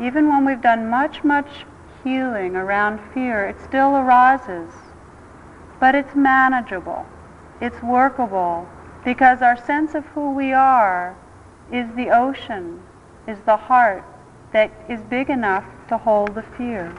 Even 0.00 0.28
when 0.28 0.46
we've 0.46 0.62
done 0.62 0.88
much, 0.88 1.24
much 1.24 1.66
healing 2.04 2.56
around 2.56 3.00
fear, 3.12 3.46
it 3.46 3.60
still 3.60 3.96
arises. 3.96 4.72
But 5.80 5.94
it's 5.94 6.14
manageable. 6.14 7.06
It's 7.60 7.82
workable 7.82 8.68
because 9.04 9.42
our 9.42 9.56
sense 9.56 9.94
of 9.94 10.04
who 10.06 10.32
we 10.32 10.52
are 10.52 11.16
is 11.72 11.86
the 11.94 12.10
ocean, 12.10 12.82
is 13.26 13.38
the 13.40 13.56
heart 13.56 14.04
that 14.52 14.70
is 14.88 15.00
big 15.02 15.30
enough 15.30 15.64
to 15.88 15.96
hold 15.98 16.34
the 16.34 16.42
fear. 16.42 16.94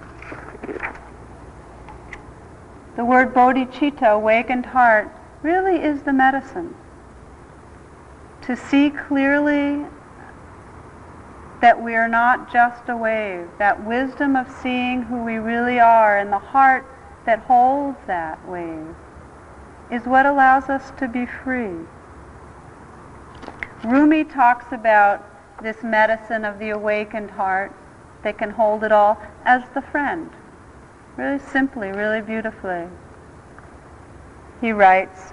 The 2.95 3.05
word 3.05 3.33
bodhicitta, 3.33 4.11
awakened 4.13 4.65
heart, 4.65 5.09
really 5.41 5.81
is 5.81 6.03
the 6.03 6.13
medicine. 6.13 6.75
To 8.43 8.55
see 8.55 8.89
clearly 8.89 9.85
that 11.63 11.81
we 11.81 11.95
are 11.95 12.09
not 12.09 12.51
just 12.51 12.89
a 12.89 12.97
wave, 12.97 13.47
that 13.57 13.85
wisdom 13.85 14.35
of 14.35 14.51
seeing 14.61 15.01
who 15.01 15.23
we 15.23 15.35
really 15.35 15.79
are 15.79 16.17
and 16.17 16.29
the 16.29 16.37
heart 16.37 16.85
that 17.25 17.39
holds 17.39 17.97
that 18.05 18.37
wave 18.45 18.93
is 19.89 20.05
what 20.05 20.25
allows 20.25 20.67
us 20.67 20.91
to 20.99 21.07
be 21.07 21.25
free. 21.25 21.77
Rumi 23.85 24.25
talks 24.25 24.73
about 24.73 25.25
this 25.63 25.81
medicine 25.83 26.43
of 26.43 26.59
the 26.59 26.71
awakened 26.71 27.31
heart 27.31 27.73
that 28.23 28.37
can 28.37 28.49
hold 28.49 28.83
it 28.83 28.91
all 28.91 29.17
as 29.45 29.63
the 29.73 29.81
friend 29.81 30.29
really 31.15 31.39
simply, 31.39 31.93
really 31.93 32.19
beautifully. 32.19 32.89
He 34.59 34.73
writes, 34.73 35.31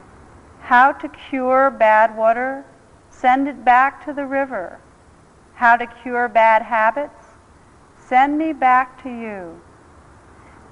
How 0.60 0.92
to 0.92 1.08
cure 1.08 1.72
bad 1.72 2.16
water? 2.16 2.64
Send 3.10 3.48
it 3.48 3.64
back 3.64 4.04
to 4.04 4.12
the 4.12 4.26
river. 4.26 4.78
How 5.60 5.76
to 5.76 5.86
cure 5.86 6.26
bad 6.26 6.62
habits? 6.62 7.26
Send 7.98 8.38
me 8.38 8.54
back 8.54 9.02
to 9.02 9.10
you. 9.10 9.60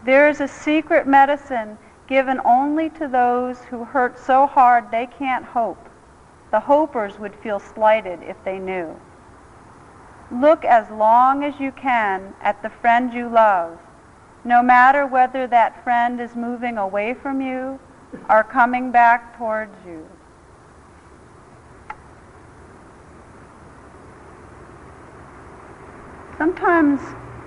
There 0.02 0.30
is 0.30 0.40
a 0.40 0.48
secret 0.48 1.06
medicine 1.06 1.76
given 2.06 2.40
only 2.42 2.88
to 2.90 3.06
those 3.06 3.60
who 3.64 3.84
hurt 3.84 4.18
so 4.18 4.46
hard 4.46 4.90
they 4.90 5.06
can't 5.06 5.44
hope. 5.44 5.90
The 6.50 6.60
hopers 6.60 7.18
would 7.18 7.34
feel 7.34 7.60
slighted 7.60 8.22
if 8.22 8.42
they 8.46 8.58
knew. 8.58 8.98
Look 10.32 10.64
as 10.64 10.88
long 10.88 11.44
as 11.44 11.60
you 11.60 11.70
can 11.70 12.32
at 12.40 12.62
the 12.62 12.70
friend 12.70 13.12
you 13.12 13.28
love 13.28 13.78
no 14.42 14.62
matter 14.62 15.06
whether 15.06 15.46
that 15.48 15.84
friend 15.84 16.18
is 16.18 16.34
moving 16.34 16.78
away 16.78 17.12
from 17.12 17.42
you 17.42 17.78
or 18.30 18.42
coming 18.42 18.90
back 18.90 19.36
towards 19.36 19.76
you. 19.84 20.06
Sometimes 26.38 27.00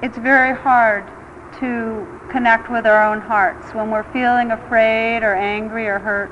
it's 0.03 0.17
very 0.17 0.53
hard 0.53 1.07
to 1.59 2.05
connect 2.29 2.69
with 2.69 2.85
our 2.85 3.01
own 3.01 3.21
hearts 3.21 3.73
when 3.73 3.89
we're 3.89 4.11
feeling 4.11 4.51
afraid 4.51 5.23
or 5.23 5.33
angry 5.33 5.87
or 5.87 5.97
hurt. 5.97 6.29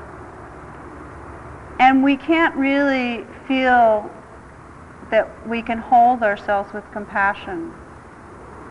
And 1.80 2.04
we 2.04 2.18
can't 2.18 2.54
really 2.54 3.24
feel 3.48 4.10
that 5.10 5.48
we 5.48 5.62
can 5.62 5.78
hold 5.78 6.22
ourselves 6.22 6.72
with 6.74 6.84
compassion. 6.92 7.72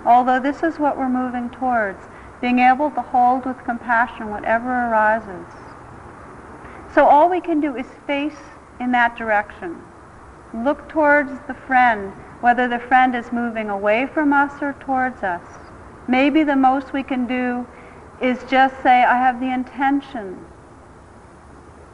Although 0.05 0.39
this 0.39 0.61
is 0.61 0.77
what 0.77 0.95
we're 0.95 1.09
moving 1.09 1.49
towards, 1.49 1.99
being 2.41 2.59
able 2.59 2.91
to 2.91 3.01
hold 3.01 3.47
with 3.47 3.57
compassion 3.63 4.29
whatever 4.29 4.69
arises. 4.69 5.51
So 6.93 7.05
all 7.05 7.27
we 7.27 7.41
can 7.41 7.59
do 7.59 7.75
is 7.75 7.87
face 8.05 8.37
in 8.79 8.91
that 8.91 9.17
direction. 9.17 9.81
Look 10.53 10.87
towards 10.89 11.31
the 11.47 11.55
friend, 11.55 12.13
whether 12.41 12.67
the 12.67 12.79
friend 12.79 13.15
is 13.15 13.31
moving 13.31 13.69
away 13.69 14.07
from 14.07 14.31
us 14.31 14.61
or 14.61 14.73
towards 14.79 15.23
us. 15.23 15.43
Maybe 16.07 16.43
the 16.43 16.55
most 16.55 16.93
we 16.93 17.03
can 17.03 17.27
do 17.27 17.67
is 18.21 18.43
just 18.49 18.81
say, 18.81 19.03
I 19.03 19.17
have 19.17 19.39
the 19.39 19.53
intention 19.53 20.45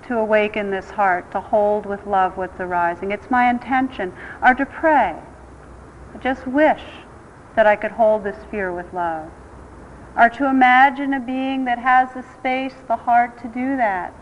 to 0.08 0.18
awaken 0.18 0.70
this 0.70 0.92
heart, 0.92 1.32
to 1.32 1.40
hold 1.40 1.86
with 1.86 2.06
love 2.06 2.38
what's 2.38 2.60
arising. 2.60 3.12
It's 3.12 3.30
my 3.32 3.50
intention. 3.50 4.14
Or 4.44 4.54
to 4.54 4.66
pray. 4.66 5.16
Just 6.22 6.46
wish 6.46 6.84
that 7.56 7.66
I 7.66 7.76
could 7.76 7.92
hold 7.92 8.24
this 8.24 8.38
fear 8.52 8.72
with 8.72 8.94
love. 8.94 9.32
Or 10.16 10.30
to 10.30 10.48
imagine 10.48 11.14
a 11.14 11.20
being 11.20 11.66
that 11.66 11.80
has 11.80 12.14
the 12.14 12.24
space, 12.38 12.76
the 12.88 12.96
heart 12.96 13.38
to 13.42 13.48
do 13.48 13.76
that. 13.78 14.14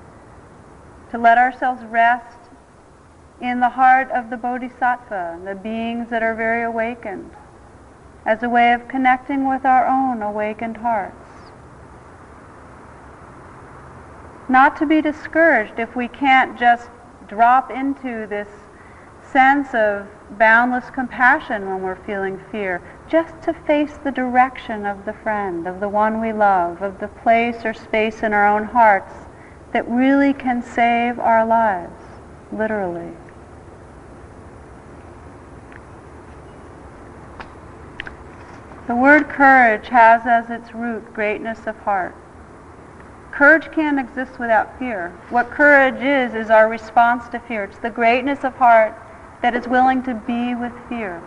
To 1.12 1.18
let 1.18 1.38
ourselves 1.38 1.84
rest 1.84 2.43
in 3.42 3.60
the 3.60 3.70
heart 3.70 4.10
of 4.12 4.30
the 4.30 4.38
bodhisattva, 4.38 5.42
the 5.44 5.56
beings 5.56 6.10
that 6.10 6.24
are 6.24 6.36
very 6.36 6.64
awakened, 6.64 7.32
as 8.26 8.44
a 8.44 8.50
way 8.50 8.74
of 8.74 8.88
connecting 8.88 9.48
with 9.48 9.66
our 9.66 9.86
own 9.86 10.22
awakened 10.22 10.78
hearts. 10.78 11.18
Not 14.48 14.76
to 14.78 14.86
be 14.86 15.02
discouraged 15.02 15.80
if 15.80 15.96
we 15.96 16.08
can't 16.08 16.58
just 16.60 16.90
drop 17.28 17.72
into 17.72 18.28
this 18.28 18.48
sense 19.24 19.74
of 19.74 20.08
boundless 20.38 20.90
compassion 20.90 21.66
when 21.66 21.82
we're 21.82 22.04
feeling 22.06 22.40
fear, 22.52 22.82
just 23.08 23.42
to 23.42 23.54
face 23.54 23.98
the 24.04 24.12
direction 24.12 24.86
of 24.86 25.06
the 25.06 25.14
friend, 25.14 25.68
of 25.68 25.80
the 25.80 25.90
one 25.90 26.22
we 26.22 26.32
love, 26.32 26.82
of 26.82 27.00
the 27.00 27.08
place 27.08 27.66
or 27.66 27.74
space 27.74 28.22
in 28.22 28.34
our 28.34 28.48
own 28.48 28.66
hearts 28.66 29.14
that 29.72 29.88
really 29.90 30.34
can 30.34 30.62
save 30.62 31.18
our 31.20 31.46
lives, 31.46 32.04
literally. 32.52 33.12
The 38.88 38.96
word 38.96 39.30
courage 39.30 39.88
has 39.88 40.24
as 40.26 40.50
its 40.50 40.74
root 40.74 41.14
greatness 41.14 41.68
of 41.68 41.78
heart. 41.78 42.16
Courage 43.32 43.72
can't 43.72 44.00
exist 44.00 44.40
without 44.40 44.78
fear. 44.78 45.10
What 45.30 45.50
courage 45.50 46.02
is, 46.02 46.36
is 46.36 46.50
our 46.50 46.70
response 46.70 47.30
to 47.30 47.40
fear. 47.40 47.64
It's 47.64 47.80
the 47.80 47.90
greatness 47.90 48.44
of 48.44 48.56
heart 48.56 48.94
that 49.42 49.56
is 49.56 49.68
willing 49.68 50.04
to 50.04 50.14
be 50.14 50.54
with 50.54 50.74
fear. 50.90 51.22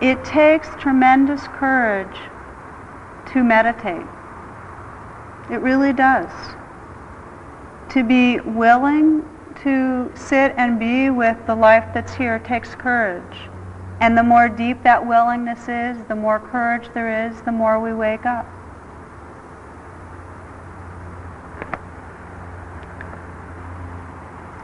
It 0.00 0.24
takes 0.24 0.68
tremendous 0.76 1.46
courage 1.48 2.16
to 3.32 3.44
meditate. 3.44 4.06
It 5.50 5.60
really 5.60 5.92
does. 5.92 6.30
to 7.90 8.04
be 8.04 8.40
willing 8.40 9.24
to 9.62 10.10
sit 10.14 10.54
and 10.56 10.78
be 10.78 11.10
with 11.10 11.36
the 11.46 11.54
life 11.54 11.84
that's 11.92 12.14
here 12.14 12.38
takes 12.38 12.74
courage. 12.74 13.48
And 14.00 14.16
the 14.16 14.22
more 14.22 14.48
deep 14.48 14.82
that 14.82 15.06
willingness 15.06 15.68
is, 15.68 16.02
the 16.08 16.14
more 16.14 16.40
courage 16.40 16.88
there 16.94 17.28
is, 17.28 17.42
the 17.42 17.52
more 17.52 17.78
we 17.78 17.92
wake 17.92 18.24
up. 18.24 18.46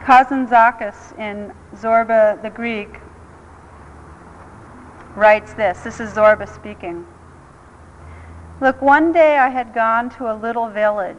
Kazantzakis 0.03 1.19
in 1.19 1.53
Zorba 1.75 2.41
the 2.41 2.49
Greek 2.49 2.99
writes 5.15 5.53
this. 5.53 5.81
This 5.81 5.99
is 5.99 6.13
Zorba 6.13 6.47
speaking. 6.47 7.05
Look, 8.61 8.81
one 8.81 9.11
day 9.11 9.37
I 9.37 9.49
had 9.49 9.73
gone 9.73 10.09
to 10.11 10.31
a 10.31 10.35
little 10.35 10.69
village. 10.69 11.17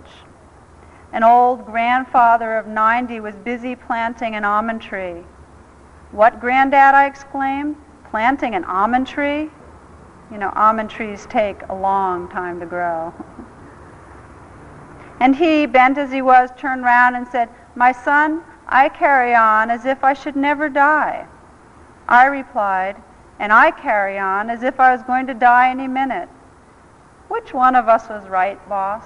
An 1.12 1.24
old 1.24 1.64
grandfather 1.64 2.56
of 2.56 2.66
90 2.66 3.20
was 3.20 3.34
busy 3.36 3.74
planting 3.74 4.34
an 4.34 4.44
almond 4.44 4.82
tree. 4.82 5.24
What, 6.12 6.40
granddad? 6.40 6.94
I 6.94 7.06
exclaimed. 7.06 7.76
Planting 8.11 8.54
an 8.54 8.64
almond 8.64 9.06
tree? 9.06 9.50
You 10.30 10.38
know, 10.38 10.52
almond 10.54 10.90
trees 10.90 11.26
take 11.30 11.61
a 11.68 11.74
long 11.74 12.28
time 12.28 12.61
to 12.61 12.66
grow. 12.66 13.12
And 15.20 15.34
he, 15.34 15.66
bent 15.66 15.98
as 15.98 16.12
he 16.12 16.22
was, 16.22 16.50
turned 16.56 16.84
round 16.84 17.16
and 17.16 17.26
said, 17.26 17.48
My 17.74 17.90
son, 17.90 18.42
I 18.68 18.88
carry 18.88 19.34
on 19.34 19.68
as 19.68 19.84
if 19.84 20.04
I 20.04 20.12
should 20.12 20.36
never 20.36 20.68
die. 20.68 21.26
I 22.09 22.26
replied, 22.26 23.02
and 23.40 23.52
I 23.52 23.70
carry 23.70 24.16
on 24.16 24.48
as 24.48 24.62
if 24.62 24.78
I 24.78 24.92
was 24.92 25.02
going 25.02 25.26
to 25.26 25.34
die 25.34 25.70
any 25.70 25.88
minute. 25.88 26.28
Which 27.28 27.52
one 27.52 27.74
of 27.74 27.88
us 27.88 28.09
was 28.09 28.28
right, 28.28 28.61
boss? 28.68 29.02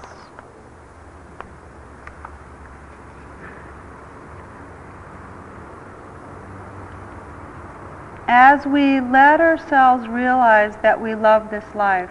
As 8.27 8.65
we 8.65 9.01
let 9.01 9.41
ourselves 9.41 10.07
realize 10.07 10.75
that 10.81 11.01
we 11.01 11.13
love 11.13 11.49
this 11.49 11.75
life, 11.75 12.09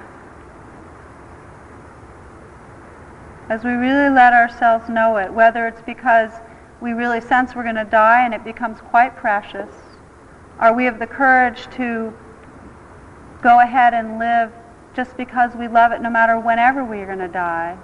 as 3.49 3.65
we 3.65 3.73
really 3.73 4.09
let 4.09 4.33
ourselves 4.33 4.89
know 4.89 5.17
it, 5.17 5.33
whether 5.33 5.67
it's 5.67 5.83
because 5.83 6.33
we 6.81 6.93
really 6.93 7.21
sense 7.21 7.55
we're 7.55 7.63
going 7.63 7.77
to 7.77 7.85
die 7.85 8.25
and 8.25 8.35
it 8.35 8.45
becomes 8.45 8.81
quite 8.81 9.17
precious, 9.17 9.71
or 10.61 10.73
we 10.75 10.85
have 10.85 10.99
the 10.99 11.07
courage 11.07 11.67
to 11.77 12.13
go 13.41 13.61
ahead 13.61 13.95
and 13.95 14.19
live 14.19 14.53
just 14.95 15.17
because 15.17 15.55
we 15.55 15.67
love 15.67 15.93
it 15.93 16.03
no 16.03 16.11
matter 16.11 16.39
whenever 16.39 16.85
we're 16.85 17.07
going 17.07 17.19
to 17.19 17.29
die. 17.29 17.77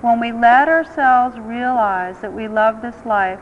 When 0.00 0.18
we 0.18 0.32
let 0.32 0.68
ourselves 0.68 1.38
realize 1.38 2.20
that 2.20 2.32
we 2.32 2.48
love 2.48 2.82
this 2.82 3.06
life, 3.06 3.40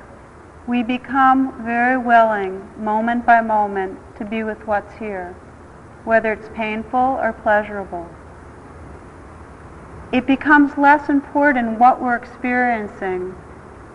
we 0.67 0.83
become 0.83 1.65
very 1.65 1.97
willing, 1.97 2.69
moment 2.83 3.25
by 3.25 3.41
moment, 3.41 3.99
to 4.17 4.25
be 4.25 4.43
with 4.43 4.67
what's 4.67 4.95
here, 4.97 5.35
whether 6.05 6.33
it's 6.33 6.49
painful 6.55 6.99
or 6.99 7.33
pleasurable. 7.33 8.09
It 10.13 10.27
becomes 10.27 10.77
less 10.77 11.09
important 11.09 11.79
what 11.79 12.01
we're 12.01 12.17
experiencing 12.17 13.35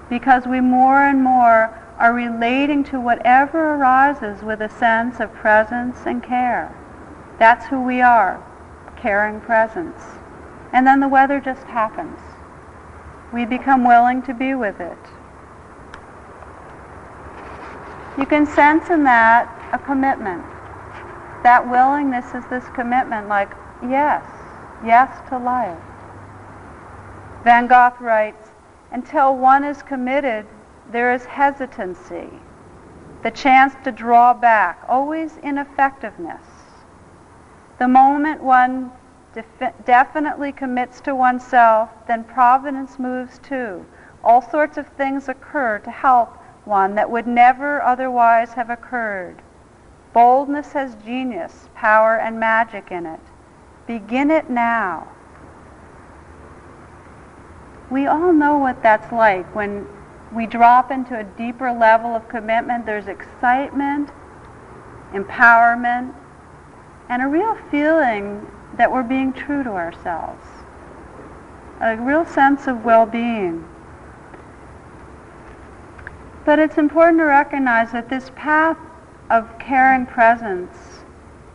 because 0.10 0.46
we 0.46 0.62
more 0.62 1.04
and 1.04 1.24
more 1.24 1.78
are 1.98 2.14
relating 2.14 2.84
to 2.86 3.00
whatever 3.00 3.76
arises 3.76 4.42
with 4.42 4.62
a 4.62 4.70
sense 4.70 5.20
of 5.20 5.34
presence 5.34 5.98
and 6.06 6.24
care. 6.24 6.76
That's 7.38 7.66
who 7.68 7.82
we 7.82 8.02
are, 8.02 8.44
caring 8.98 9.42
presence. 9.42 10.02
And 10.74 10.88
then 10.88 11.00
the 11.00 11.08
weather 11.08 11.40
just 11.40 11.64
happens. 11.64 12.20
We 13.34 13.46
become 13.46 13.84
willing 13.84 14.22
to 14.24 14.34
be 14.34 14.54
with 14.54 14.80
it. 14.80 14.98
You 18.18 18.26
can 18.26 18.46
sense 18.46 18.90
in 18.90 19.04
that 19.06 19.70
a 19.72 19.80
commitment. 19.80 20.44
That 21.44 21.68
willingness 21.70 22.34
is 22.36 22.44
this 22.50 22.66
commitment, 22.76 23.28
like, 23.28 23.52
yes, 23.82 24.24
yes 24.86 25.10
to 25.30 25.38
life. 25.38 25.80
Van 27.44 27.68
Gogh 27.68 27.96
writes, 28.00 28.50
until 28.92 29.38
one 29.38 29.64
is 29.64 29.82
committed, 29.82 30.46
there 30.92 31.14
is 31.14 31.24
hesitancy, 31.26 32.30
the 33.24 33.32
chance 33.32 33.74
to 33.86 33.92
draw 33.92 34.34
back, 34.34 34.84
always 34.90 35.38
ineffectiveness. 35.38 36.44
The 37.80 37.88
moment 37.88 38.44
one 38.44 38.92
defi- 39.34 39.74
definitely 39.86 40.52
commits 40.52 41.00
to 41.02 41.16
oneself, 41.16 41.90
then 42.08 42.26
providence 42.26 43.00
moves 43.00 43.40
too. 43.40 43.86
All 44.24 44.42
sorts 44.42 44.78
of 44.78 44.88
things 44.90 45.30
occur 45.30 45.80
to 45.80 45.90
help 45.90 46.38
one 46.72 46.96
that 46.96 47.12
would 47.12 47.28
never 47.28 47.82
otherwise 47.82 48.54
have 48.54 48.70
occurred. 48.70 49.36
Boldness 50.14 50.72
has 50.72 50.96
genius, 51.06 51.68
power, 51.76 52.18
and 52.18 52.40
magic 52.40 52.92
in 52.92 53.06
it. 53.06 53.20
Begin 53.88 54.32
it 54.32 54.50
now. 54.50 55.10
We 57.92 58.08
all 58.08 58.32
know 58.32 58.58
what 58.58 58.82
that's 58.82 59.12
like 59.12 59.54
when 59.54 59.86
we 60.34 60.48
drop 60.48 60.92
into 60.92 61.20
a 61.20 61.26
deeper 61.26 61.74
level 61.74 62.16
of 62.16 62.30
commitment. 62.30 62.86
There's 62.86 63.08
excitement, 63.08 64.10
empowerment, 65.12 66.16
and 67.10 67.22
a 67.22 67.28
real 67.28 67.58
feeling 67.70 68.50
that 68.78 68.90
we're 68.90 69.04
being 69.04 69.34
true 69.34 69.62
to 69.66 69.72
ourselves. 69.72 70.48
A 71.82 71.98
real 71.98 72.26
sense 72.26 72.68
of 72.68 72.86
well-being. 72.86 73.68
But 76.44 76.60
it's 76.60 76.78
important 76.78 77.20
to 77.20 77.26
recognize 77.26 77.92
that 77.92 78.10
this 78.10 78.32
path 78.36 78.78
of 79.30 79.48
caring 79.60 80.06
presence 80.06 80.76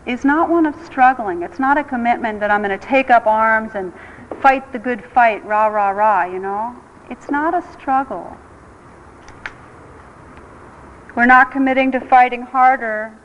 is 0.06 0.24
not 0.24 0.48
one 0.48 0.66
of 0.66 0.74
struggling. 0.84 1.42
It's 1.42 1.58
not 1.58 1.76
a 1.76 1.84
commitment 1.84 2.38
that 2.40 2.50
I'm 2.50 2.62
going 2.62 2.78
to 2.78 2.86
take 2.86 3.10
up 3.10 3.26
arms 3.26 3.72
and 3.74 3.92
fight 4.40 4.72
the 4.72 4.78
good 4.78 5.04
fight, 5.04 5.44
rah, 5.44 5.66
rah, 5.66 5.90
rah, 5.90 6.24
you 6.24 6.38
know. 6.38 6.74
It's 7.10 7.30
not 7.30 7.54
a 7.54 7.62
struggle. 7.72 8.36
We're 11.16 11.26
not 11.26 11.50
committing 11.50 11.90
to 11.92 12.00
fighting 12.00 12.42
harder. 12.42 13.16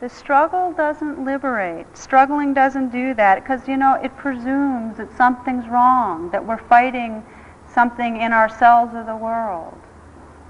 The 0.00 0.08
struggle 0.08 0.72
doesn't 0.72 1.24
liberate. 1.24 1.96
Struggling 1.96 2.54
doesn't 2.54 2.90
do 2.90 3.14
that 3.14 3.42
because, 3.42 3.66
you 3.66 3.76
know, 3.76 3.94
it 3.94 4.16
presumes 4.16 4.98
that 4.98 5.16
something's 5.16 5.66
wrong, 5.66 6.30
that 6.30 6.46
we're 6.46 6.62
fighting 6.68 7.24
something 7.72 8.20
in 8.20 8.32
ourselves 8.32 8.94
or 8.94 9.02
the 9.02 9.16
world. 9.16 9.80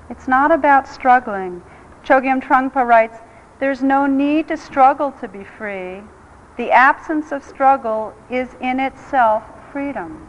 It's 0.09 0.28
not 0.28 0.52
about 0.52 0.86
struggling. 0.86 1.62
Chogyam 2.04 2.40
Trungpa 2.40 2.86
writes, 2.86 3.18
there's 3.59 3.82
no 3.82 4.07
need 4.07 4.48
to 4.48 4.57
struggle 4.57 5.12
to 5.12 5.28
be 5.28 5.42
free. 5.42 6.02
The 6.57 6.70
absence 6.70 7.32
of 7.32 7.42
struggle 7.42 8.14
is 8.30 8.50
in 8.61 8.80
itself 8.80 9.42
freedom. 9.72 10.28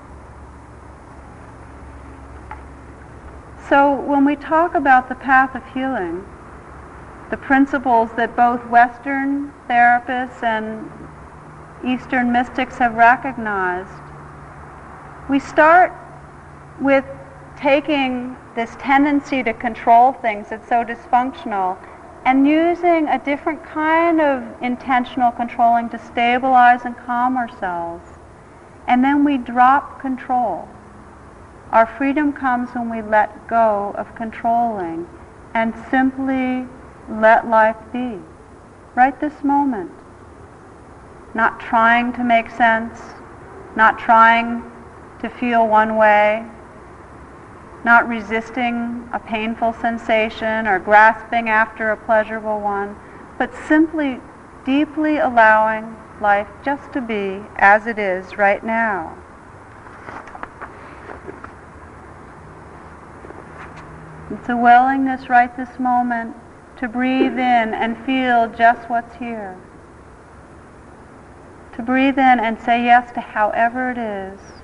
So 3.69 3.93
when 3.93 4.23
we 4.23 4.35
talk 4.35 4.75
about 4.75 5.09
the 5.09 5.15
path 5.15 5.53
of 5.55 5.63
healing, 5.73 6.25
the 7.29 7.37
principles 7.37 8.09
that 8.15 8.35
both 8.35 8.65
Western 8.67 9.51
therapists 9.69 10.41
and 10.41 10.89
Eastern 11.85 12.31
mystics 12.31 12.77
have 12.77 12.95
recognized, 12.95 13.91
we 15.29 15.39
start 15.39 15.93
with 16.79 17.05
taking 17.57 18.37
this 18.57 18.75
tendency 18.79 19.43
to 19.43 19.53
control 19.53 20.13
things 20.13 20.49
that's 20.49 20.67
so 20.67 20.83
dysfunctional 20.83 21.77
and 22.25 22.47
using 22.47 23.07
a 23.07 23.23
different 23.23 23.63
kind 23.63 24.19
of 24.19 24.43
intentional 24.63 25.31
controlling 25.31 25.87
to 25.89 25.99
stabilize 25.99 26.83
and 26.83 26.97
calm 26.97 27.37
ourselves. 27.37 28.03
And 28.87 29.03
then 29.03 29.23
we 29.23 29.37
drop 29.37 30.01
control. 30.01 30.67
Our 31.71 31.85
freedom 31.85 32.33
comes 32.33 32.71
when 32.71 32.89
we 32.89 33.03
let 33.03 33.47
go 33.47 33.93
of 33.95 34.15
controlling 34.15 35.07
and 35.53 35.75
simply 35.91 36.67
let 37.07 37.47
life 37.47 37.77
be. 37.93 38.17
Right 38.95 39.19
this 39.21 39.43
moment. 39.43 39.91
Not 41.35 41.59
trying 41.59 42.11
to 42.13 42.23
make 42.23 42.49
sense, 42.49 42.99
not 43.75 43.99
trying 43.99 44.63
to 45.19 45.29
feel 45.29 45.67
one 45.67 45.95
way, 45.95 46.43
not 47.87 48.05
resisting 48.05 49.07
a 49.13 49.19
painful 49.19 49.71
sensation 49.71 50.67
or 50.67 50.77
grasping 50.77 51.47
after 51.47 51.89
a 51.91 51.95
pleasurable 51.95 52.59
one, 52.59 52.93
but 53.37 53.49
simply 53.65 54.19
deeply 54.65 55.19
allowing 55.19 55.95
life 56.19 56.49
just 56.65 56.91
to 56.91 56.99
be 56.99 57.41
as 57.55 57.87
it 57.87 57.97
is 57.97 58.37
right 58.37 58.61
now. 58.61 59.17
It's 64.31 64.49
a 64.49 64.57
willingness 64.57 65.29
right 65.29 65.55
this 65.55 65.79
moment 65.79 66.35
to 66.79 66.89
breathe 66.89 67.39
in 67.39 67.73
and 67.73 67.97
feel 68.05 68.49
just 68.49 68.89
what's 68.89 69.15
here. 69.15 69.57
To 71.77 71.81
breathe 71.81 72.19
in 72.19 72.41
and 72.41 72.59
say 72.59 72.83
yes 72.83 73.13
to 73.13 73.21
however 73.21 73.91
it 73.91 73.97
is 73.97 74.56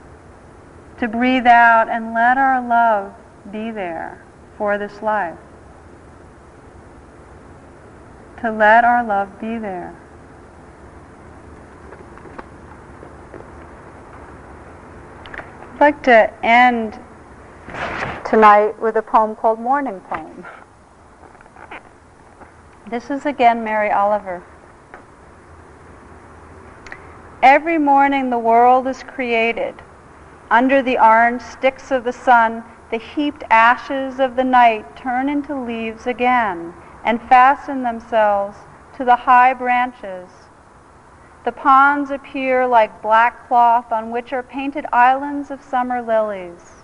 to 1.04 1.10
breathe 1.10 1.45
out 1.45 1.89
and 1.89 2.14
let 2.14 2.38
our 2.38 2.66
love 2.66 3.14
be 3.51 3.72
there 3.72 4.24
for 4.58 4.78
this 4.78 5.01
life. 5.01 5.38
To 8.39 8.49
let 8.49 8.86
our 8.86 9.04
love 9.04 9.38
be 9.38 9.58
there. 9.58 9.93
I'd 15.74 15.82
like 15.82 16.01
to 16.04 16.34
end 16.45 16.97
tonight 18.24 18.82
with 18.82 18.95
a 18.95 19.01
poem 19.01 19.36
called 19.36 19.60
Morning 19.60 19.99
Poem. 20.10 20.45
This 22.89 23.10
is 23.10 23.26
again 23.26 23.62
Mary 23.62 23.91
Oliver. 23.91 24.41
Every 27.41 27.78
morning 27.78 28.30
the 28.30 28.39
world 28.39 28.88
is 28.88 29.04
created. 29.04 29.76
Under 30.54 30.84
the 30.84 31.04
orange 31.04 31.41
sticks 31.41 31.89
of 31.89 32.04
the 32.04 32.14
sun, 32.14 32.64
the 32.91 32.99
heaped 32.99 33.43
ashes 33.49 34.20
of 34.20 34.36
the 34.36 34.43
night 34.43 34.95
turn 34.95 35.28
into 35.28 35.56
leaves 35.56 36.06
again 36.06 36.76
and 37.04 37.20
fasten 37.24 37.82
themselves 37.82 38.60
to 38.95 39.04
the 39.04 39.16
high 39.16 39.56
branches. 39.56 40.30
The 41.43 41.54
ponds 41.54 42.12
appear 42.12 42.68
like 42.68 43.01
black 43.01 43.47
cloth 43.47 43.91
on 43.91 44.12
which 44.12 44.32
are 44.32 44.43
painted 44.43 44.86
islands 44.93 45.49
of 45.49 45.60
summer 45.64 46.04
lilies. 46.04 46.84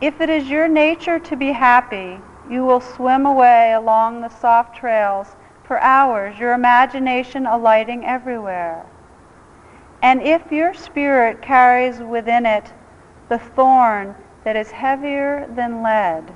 If 0.00 0.20
it 0.20 0.28
is 0.28 0.50
your 0.50 0.66
nature 0.66 1.20
to 1.20 1.36
be 1.36 1.52
happy, 1.52 2.18
you 2.50 2.64
will 2.64 2.80
swim 2.80 3.24
away 3.24 3.72
along 3.72 4.20
the 4.20 4.30
soft 4.30 4.74
trails 4.74 5.36
for 5.62 5.78
hours, 5.80 6.40
your 6.40 6.54
imagination 6.54 7.46
alighting 7.46 8.04
everywhere. 8.04 8.84
And 10.02 10.22
if 10.22 10.52
your 10.52 10.74
spirit 10.74 11.42
carries 11.42 11.98
within 11.98 12.46
it 12.46 12.72
the 13.28 13.38
thorn 13.38 14.14
that 14.44 14.56
is 14.56 14.70
heavier 14.70 15.46
than 15.54 15.82
lead, 15.82 16.32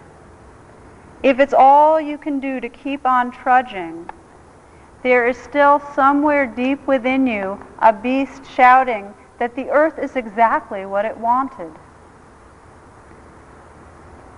if 1.23 1.39
it's 1.39 1.55
all 1.55 2.01
you 2.01 2.17
can 2.17 2.41
do 2.41 2.61
to 2.61 2.69
keep 2.69 3.07
on 3.07 3.31
trudging, 3.31 4.09
there 5.03 5.27
is 5.27 5.37
still 5.37 5.81
somewhere 5.95 6.47
deep 6.47 6.87
within 6.87 7.27
you 7.27 7.63
a 7.79 7.93
beast 7.93 8.43
shouting 8.55 9.15
that 9.39 9.55
the 9.57 9.71
earth 9.71 9.99
is 9.99 10.17
exactly 10.17 10.85
what 10.87 11.05
it 11.05 11.17
wanted. 11.17 11.73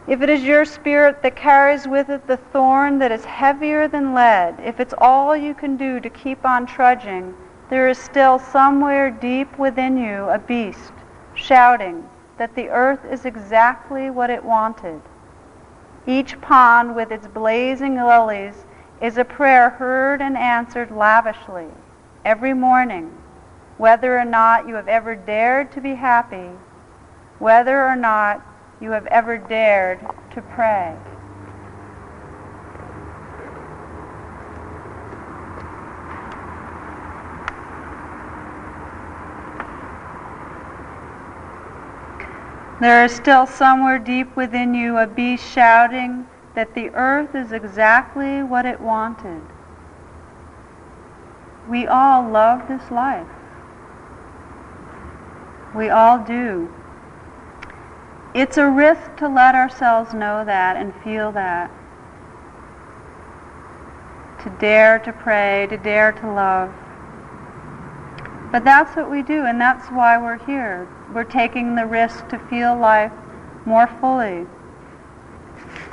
If 0.06 0.20
it 0.20 0.28
is 0.28 0.42
your 0.42 0.64
spirit 0.64 1.22
that 1.22 1.36
carries 1.36 1.86
with 1.86 2.08
it 2.08 2.26
the 2.26 2.36
thorn 2.36 2.98
that 2.98 3.12
is 3.12 3.24
heavier 3.24 3.86
than 3.86 4.14
lead, 4.14 4.58
if 4.64 4.80
it's 4.80 4.94
all 4.98 5.36
you 5.36 5.54
can 5.54 5.76
do 5.76 6.00
to 6.00 6.10
keep 6.10 6.44
on 6.44 6.66
trudging, 6.66 7.34
there 7.72 7.88
is 7.88 7.96
still 7.96 8.38
somewhere 8.38 9.10
deep 9.10 9.58
within 9.58 9.96
you 9.96 10.28
a 10.28 10.38
beast 10.38 10.92
shouting 11.32 12.06
that 12.36 12.54
the 12.54 12.68
earth 12.68 13.02
is 13.10 13.24
exactly 13.24 14.10
what 14.10 14.28
it 14.28 14.44
wanted. 14.44 15.00
Each 16.06 16.38
pond 16.42 16.94
with 16.94 17.10
its 17.10 17.26
blazing 17.26 17.96
lilies 17.96 18.66
is 19.00 19.16
a 19.16 19.24
prayer 19.24 19.70
heard 19.70 20.20
and 20.20 20.36
answered 20.36 20.90
lavishly 20.90 21.68
every 22.26 22.52
morning, 22.52 23.10
whether 23.78 24.18
or 24.18 24.26
not 24.26 24.68
you 24.68 24.74
have 24.74 24.88
ever 24.88 25.14
dared 25.14 25.72
to 25.72 25.80
be 25.80 25.94
happy, 25.94 26.50
whether 27.38 27.88
or 27.88 27.96
not 27.96 28.44
you 28.82 28.90
have 28.90 29.06
ever 29.06 29.38
dared 29.38 29.98
to 30.34 30.42
pray. 30.42 30.94
There 42.82 43.04
is 43.04 43.12
still 43.14 43.46
somewhere 43.46 44.00
deep 44.00 44.34
within 44.34 44.74
you 44.74 44.98
a 44.98 45.06
beast 45.06 45.48
shouting 45.48 46.26
that 46.56 46.74
the 46.74 46.90
earth 46.94 47.32
is 47.32 47.52
exactly 47.52 48.42
what 48.42 48.66
it 48.66 48.80
wanted. 48.80 49.40
We 51.68 51.86
all 51.86 52.28
love 52.28 52.66
this 52.66 52.90
life. 52.90 53.28
We 55.76 55.90
all 55.90 56.18
do. 56.24 56.74
It's 58.34 58.56
a 58.56 58.68
risk 58.68 59.16
to 59.18 59.28
let 59.28 59.54
ourselves 59.54 60.12
know 60.12 60.44
that 60.44 60.76
and 60.76 60.92
feel 61.04 61.30
that. 61.30 61.70
To 64.42 64.50
dare 64.58 64.98
to 64.98 65.12
pray, 65.12 65.68
to 65.70 65.76
dare 65.76 66.10
to 66.10 66.28
love. 66.28 66.74
But 68.52 68.64
that's 68.64 68.94
what 68.94 69.10
we 69.10 69.22
do, 69.22 69.46
and 69.46 69.58
that's 69.58 69.88
why 69.88 70.18
we're 70.18 70.44
here. 70.44 70.86
We're 71.14 71.24
taking 71.24 71.74
the 71.74 71.86
risk 71.86 72.28
to 72.28 72.38
feel 72.38 72.76
life 72.76 73.10
more 73.64 73.86
fully. 73.86 74.46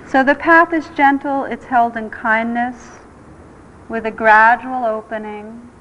So 0.09 0.25
the 0.25 0.35
path 0.35 0.73
is 0.73 0.89
gentle, 0.89 1.45
it's 1.45 1.63
held 1.63 1.95
in 1.95 2.09
kindness, 2.09 2.99
with 3.87 4.05
a 4.05 4.11
gradual 4.11 4.83
opening, 4.83 5.71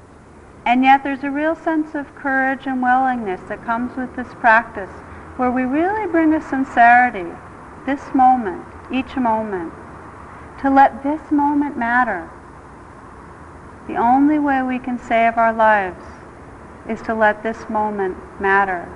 and 0.65 0.81
yet 0.83 1.03
there's 1.03 1.23
a 1.23 1.29
real 1.29 1.55
sense 1.55 1.95
of 1.95 2.15
courage 2.15 2.65
and 2.65 2.81
willingness 2.81 3.41
that 3.49 3.65
comes 3.65 3.97
with 3.97 4.15
this 4.15 4.33
practice 4.35 4.89
where 5.35 5.51
we 5.51 5.63
really 5.63 6.07
bring 6.07 6.33
a 6.33 6.41
sincerity, 6.41 7.29
this 7.85 8.13
moment, 8.15 8.65
each 8.89 9.17
moment, 9.17 9.73
to 10.61 10.69
let 10.69 11.03
this 11.03 11.29
moment 11.29 11.77
matter. 11.77 12.29
The 13.87 13.95
only 13.95 14.39
way 14.39 14.61
we 14.63 14.79
can 14.79 14.97
save 14.97 15.37
our 15.37 15.51
lives 15.51 16.03
is 16.89 17.01
to 17.03 17.13
let 17.13 17.43
this 17.43 17.69
moment 17.69 18.17
matter. 18.41 18.91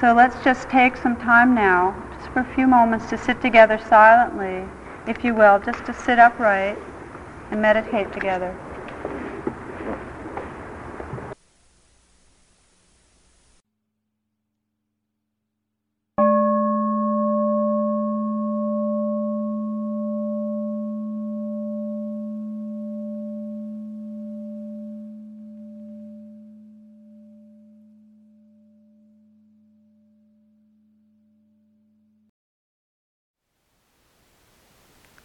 So 0.00 0.14
let's 0.14 0.42
just 0.42 0.68
take 0.68 0.96
some 0.96 1.16
time 1.16 1.54
now, 1.54 1.94
just 2.16 2.32
for 2.32 2.40
a 2.40 2.54
few 2.54 2.66
moments, 2.66 3.08
to 3.10 3.18
sit 3.18 3.40
together 3.40 3.78
silently, 3.88 4.68
if 5.06 5.22
you 5.22 5.34
will, 5.34 5.60
just 5.60 5.84
to 5.84 5.94
sit 5.94 6.18
upright 6.18 6.78
and 7.50 7.62
meditate 7.62 8.12
together. 8.12 8.56